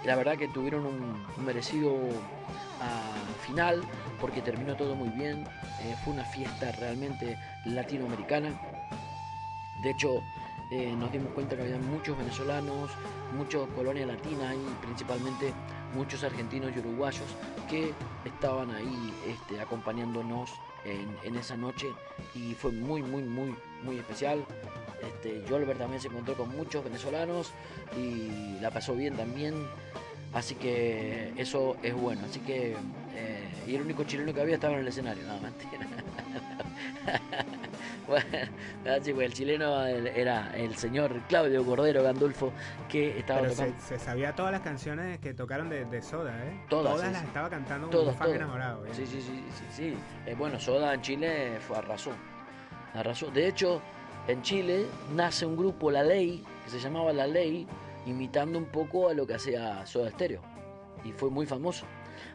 la 0.04 0.16
verdad 0.16 0.36
que 0.36 0.48
tuvieron 0.48 0.86
un, 0.86 1.44
merecido 1.44 1.96
ah, 2.80 3.14
final 3.40 3.82
porque 4.20 4.42
terminó 4.42 4.76
todo 4.76 4.94
muy 4.94 5.08
bien. 5.10 5.44
Eh, 5.80 5.96
fue 6.04 6.14
una 6.14 6.24
fiesta 6.24 6.72
realmente 6.72 7.38
latinoamericana. 7.64 8.52
De 9.82 9.90
hecho, 9.90 10.22
eh, 10.70 10.94
nos 10.96 11.12
dimos 11.12 11.32
cuenta 11.32 11.56
que 11.56 11.62
había 11.62 11.78
muchos 11.78 12.16
venezolanos, 12.16 12.90
muchos 13.36 13.68
colonias 13.70 14.06
latinas 14.06 14.54
y 14.54 14.84
principalmente 14.84 15.52
muchos 15.94 16.24
argentinos 16.24 16.72
y 16.74 16.78
uruguayos 16.78 17.26
que 17.68 17.92
estaban 18.24 18.70
ahí 18.70 19.12
este, 19.26 19.60
acompañándonos 19.60 20.50
en, 20.84 21.36
esa 21.36 21.56
noche 21.56 21.88
y 22.34 22.54
fue 22.54 22.72
muy, 22.72 23.02
muy, 23.02 23.22
muy, 23.22 23.54
muy 23.82 23.98
especial. 23.98 24.44
Este, 25.02 25.42
Jolber 25.48 25.76
también 25.76 26.00
se 26.00 26.08
encontró 26.08 26.34
con 26.34 26.48
muchos 26.50 26.84
venezolanos 26.84 27.52
y 27.96 28.58
la 28.60 28.70
pasó 28.70 28.94
bien 28.94 29.16
también. 29.16 29.54
Así 30.32 30.54
que 30.54 31.32
eso 31.36 31.76
es 31.82 31.94
bueno. 31.94 32.22
Así 32.28 32.40
que. 32.40 32.76
Eh, 33.14 33.48
y 33.66 33.74
el 33.74 33.82
único 33.82 34.04
chileno 34.04 34.32
que 34.32 34.40
había 34.40 34.54
estaba 34.54 34.74
en 34.74 34.80
el 34.80 34.88
escenario, 34.88 35.24
nada 35.24 35.40
más. 35.40 35.52
bueno, 38.84 38.98
pues 39.02 39.18
el 39.18 39.32
chileno 39.32 39.86
era 39.86 40.54
el 40.56 40.76
señor 40.76 41.20
Claudio 41.28 41.64
Cordero 41.64 42.02
Gandulfo 42.02 42.52
que 42.88 43.18
estaba 43.18 43.48
tocando. 43.48 43.74
Se, 43.80 43.98
sabía 43.98 44.34
todas 44.34 44.52
las 44.52 44.60
canciones 44.60 45.18
que 45.18 45.34
tocaron 45.34 45.68
de, 45.68 46.02
Soda, 46.02 46.36
¿eh? 46.44 46.60
Todas. 46.68 46.94
Todas 46.94 47.12
las 47.12 47.24
estaba 47.24 47.48
cantando 47.48 48.02
un 48.02 48.14
fan 48.14 48.34
enamorado. 48.34 48.84
¿eh? 48.86 48.90
Sí, 48.92 49.06
sí, 49.06 49.20
sí, 49.20 49.44
sí. 49.56 49.64
sí. 49.70 49.96
Eh, 50.26 50.34
bueno, 50.36 50.58
Soda 50.58 50.94
en 50.94 51.00
Chile 51.00 51.58
fue 51.60 51.78
arrasó. 51.78 52.12
Arrasó. 52.94 53.30
De 53.30 53.48
hecho, 53.48 53.80
en 54.28 54.42
Chile 54.42 54.86
nace 55.14 55.46
un 55.46 55.56
grupo, 55.56 55.90
La 55.90 56.02
Ley, 56.02 56.44
que 56.64 56.70
se 56.70 56.80
llamaba 56.80 57.12
La 57.12 57.26
Ley, 57.26 57.66
imitando 58.06 58.58
un 58.58 58.66
poco 58.66 59.08
a 59.08 59.14
lo 59.14 59.26
que 59.26 59.34
hacía 59.34 59.84
Soda 59.86 60.10
Stereo. 60.10 60.42
Y 61.04 61.12
fue 61.12 61.30
muy 61.30 61.46
famoso. 61.46 61.86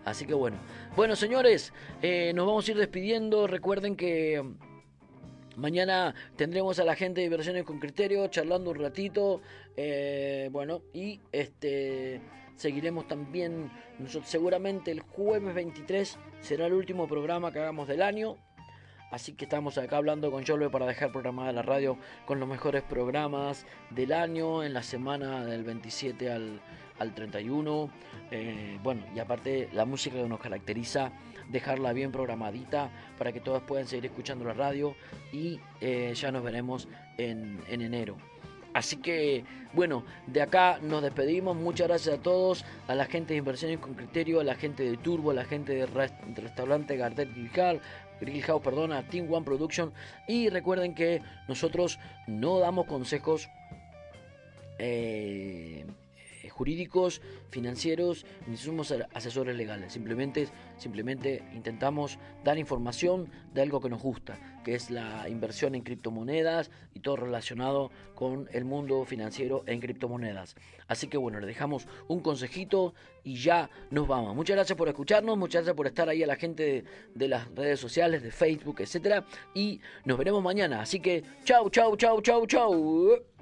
Así 0.06 0.26
que 0.26 0.34
bueno. 0.34 0.58
Bueno, 0.96 1.16
señores, 1.16 1.74
eh, 2.02 2.32
nos 2.34 2.48
vamos 2.48 2.68
a 2.68 2.72
ir 2.72 2.78
despidiendo. 2.78 3.48
Recuerden 3.48 3.96
que 3.96 4.44
mañana 5.58 6.16
tendremos 6.38 6.80
a 6.80 6.86
la 6.86 6.96
gente 6.96 7.20
de 7.20 7.26
Inversiones 7.26 7.66
con 7.66 7.80
Criterio 7.80 8.28
charlando 8.28 8.72
un 8.72 8.80
ratito. 8.80 9.42
Eh, 9.76 10.50
bueno, 10.52 10.82
y 10.94 11.20
este 11.32 12.22
seguiremos 12.56 13.08
también. 13.08 13.72
Nosotros, 14.00 14.30
seguramente 14.30 14.92
el 14.92 15.02
jueves 15.02 15.54
23 15.54 16.18
será 16.40 16.68
el 16.68 16.74
último 16.74 17.08
programa 17.08 17.52
que 17.52 17.60
hagamos 17.60 17.88
del 17.88 18.02
año. 18.02 18.38
Así 19.10 19.34
que 19.34 19.46
estamos 19.46 19.78
acá 19.78 19.98
hablando 19.98 20.32
con 20.32 20.46
Jolve 20.46 20.70
para 20.70 20.86
dejar 20.86 21.12
programada 21.12 21.52
la 21.54 21.62
radio 21.62 21.98
con 22.26 22.40
los 22.40 22.50
mejores 22.50 22.84
programas 22.84 23.66
del 23.90 24.12
año 24.12 24.64
en 24.64 24.74
la 24.74 24.84
semana 24.84 25.46
del 25.46 25.64
27 25.64 26.30
al, 26.30 26.62
31. 27.16 27.90
Eh, 28.32 28.80
bueno, 28.84 29.04
y 29.16 29.20
aparte 29.20 29.70
la 29.72 29.86
música 29.86 30.18
que 30.18 30.28
nos 30.28 30.42
caracteriza, 30.42 31.12
dejarla 31.50 31.94
bien 31.94 32.12
programadita 32.12 32.90
para 33.18 33.32
que 33.32 33.40
todos 33.40 33.62
puedan 33.64 33.88
seguir 33.88 34.08
escuchando 34.08 34.44
la 34.44 34.54
radio 34.54 34.96
y 35.32 35.60
eh, 35.80 36.14
ya 36.14 36.32
nos 36.32 36.44
veremos 36.44 36.90
en, 37.18 37.62
enero. 37.70 38.18
Así 38.74 38.98
que, 38.98 39.44
bueno, 39.74 40.04
de 40.28 40.42
acá 40.42 40.80
nos 40.82 41.02
despedimos. 41.02 41.56
Muchas 41.56 41.88
gracias 41.88 42.20
a 42.20 42.22
todos, 42.22 42.64
a 42.88 42.94
la 42.94 43.06
gente 43.06 43.34
de 43.34 43.40
Inversiones 43.40 43.80
con 43.80 43.96
Criterio, 43.96 44.40
a 44.40 44.44
la 44.44 44.54
gente 44.54 44.84
de 44.84 44.98
Turbo, 44.98 45.32
a 45.32 45.34
la 45.34 45.46
gente 45.46 45.74
del 45.74 45.90
restaurante 46.36 46.96
Gardel 46.96 47.34
Grical, 47.34 47.82
Grill 48.20 48.44
House, 48.44 48.62
perdona, 48.64 49.08
Team 49.08 49.32
One 49.32 49.46
Production. 49.46 49.94
Y 50.28 50.50
recuerden 50.50 50.94
que 50.96 51.22
nosotros 51.48 52.00
no 52.28 52.60
damos 52.60 52.86
consejos 52.86 53.50
eh, 54.80 55.86
jurídicos, 56.58 57.22
financieros, 57.52 58.26
ni 58.48 58.58
somos 58.58 58.92
asesores 59.14 59.56
legales. 59.56 59.94
Simplemente, 59.94 60.48
simplemente 60.78 61.44
intentamos 61.54 62.18
dar 62.44 62.58
información 62.58 63.30
de 63.54 63.62
algo 63.62 63.80
que 63.80 63.90
nos 63.90 64.02
gusta, 64.02 64.40
que 64.66 64.74
es 64.74 64.90
la 64.90 65.30
inversión 65.30 65.76
en 65.76 65.84
criptomonedas 65.84 66.72
y 66.96 67.02
todo 67.02 67.18
relacionado 67.18 67.92
con 68.16 68.50
el 68.52 68.66
mundo 68.66 69.06
financiero 69.06 69.64
en 69.68 69.80
criptomonedas. 69.80 70.56
Así 70.88 71.08
que 71.08 71.18
bueno, 71.18 71.40
le 71.40 71.46
dejamos 71.46 71.88
un 72.08 72.22
consejito 72.22 72.96
y 73.24 73.36
ya 73.36 73.70
nos 73.92 74.08
vamos. 74.08 74.36
Muchas 74.36 74.56
gracias 74.56 74.78
por 74.78 74.88
escucharnos, 74.88 75.38
muchas 75.38 75.62
gracias 75.62 75.76
por 75.76 75.86
estar 75.86 76.10
ahí 76.10 76.24
a 76.24 76.28
la 76.28 76.38
gente 76.38 76.64
de, 76.64 76.84
de 77.14 77.28
las 77.28 77.48
redes 77.54 77.80
sociales, 77.80 78.24
de 78.24 78.32
Facebook, 78.32 78.78
etcétera. 78.80 79.26
Y 79.54 79.80
nos 80.06 80.18
veremos 80.18 80.42
mañana. 80.42 80.82
Así 80.82 81.00
que 81.00 81.24
chau, 81.44 81.70
chau, 81.70 81.96
chau, 81.96 82.20
chau, 82.22 82.48
chau. 82.48 83.37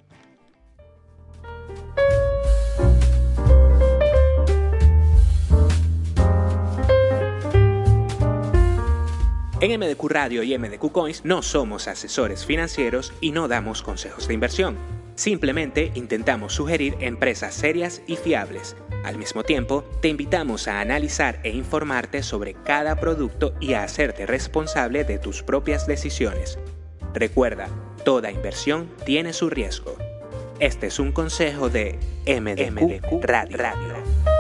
En 9.61 9.79
MDQ 9.79 10.09
Radio 10.09 10.43
y 10.43 10.57
MDQ 10.57 10.91
Coins 10.91 11.23
no 11.23 11.41
somos 11.41 11.87
asesores 11.87 12.45
financieros 12.45 13.13
y 13.21 13.31
no 13.31 13.47
damos 13.47 13.81
consejos 13.81 14.27
de 14.27 14.33
inversión. 14.33 14.75
Simplemente 15.15 15.93
intentamos 15.95 16.53
sugerir 16.53 16.97
empresas 16.99 17.53
serias 17.53 18.01
y 18.05 18.17
fiables. 18.17 18.75
Al 19.05 19.17
mismo 19.17 19.43
tiempo, 19.43 19.85
te 20.01 20.09
invitamos 20.09 20.67
a 20.67 20.81
analizar 20.81 21.39
e 21.43 21.51
informarte 21.51 22.21
sobre 22.21 22.53
cada 22.53 22.97
producto 22.97 23.53
y 23.61 23.73
a 23.73 23.83
hacerte 23.83 24.25
responsable 24.25 25.05
de 25.05 25.19
tus 25.19 25.41
propias 25.41 25.87
decisiones. 25.87 26.59
Recuerda, 27.13 27.69
toda 28.03 28.31
inversión 28.31 28.89
tiene 29.05 29.31
su 29.31 29.49
riesgo. 29.49 29.95
Este 30.59 30.87
es 30.87 30.99
un 30.99 31.13
consejo 31.13 31.69
de 31.69 31.97
MDQ, 32.27 33.23
Radio. 33.23 33.57
Radio. 33.57 34.34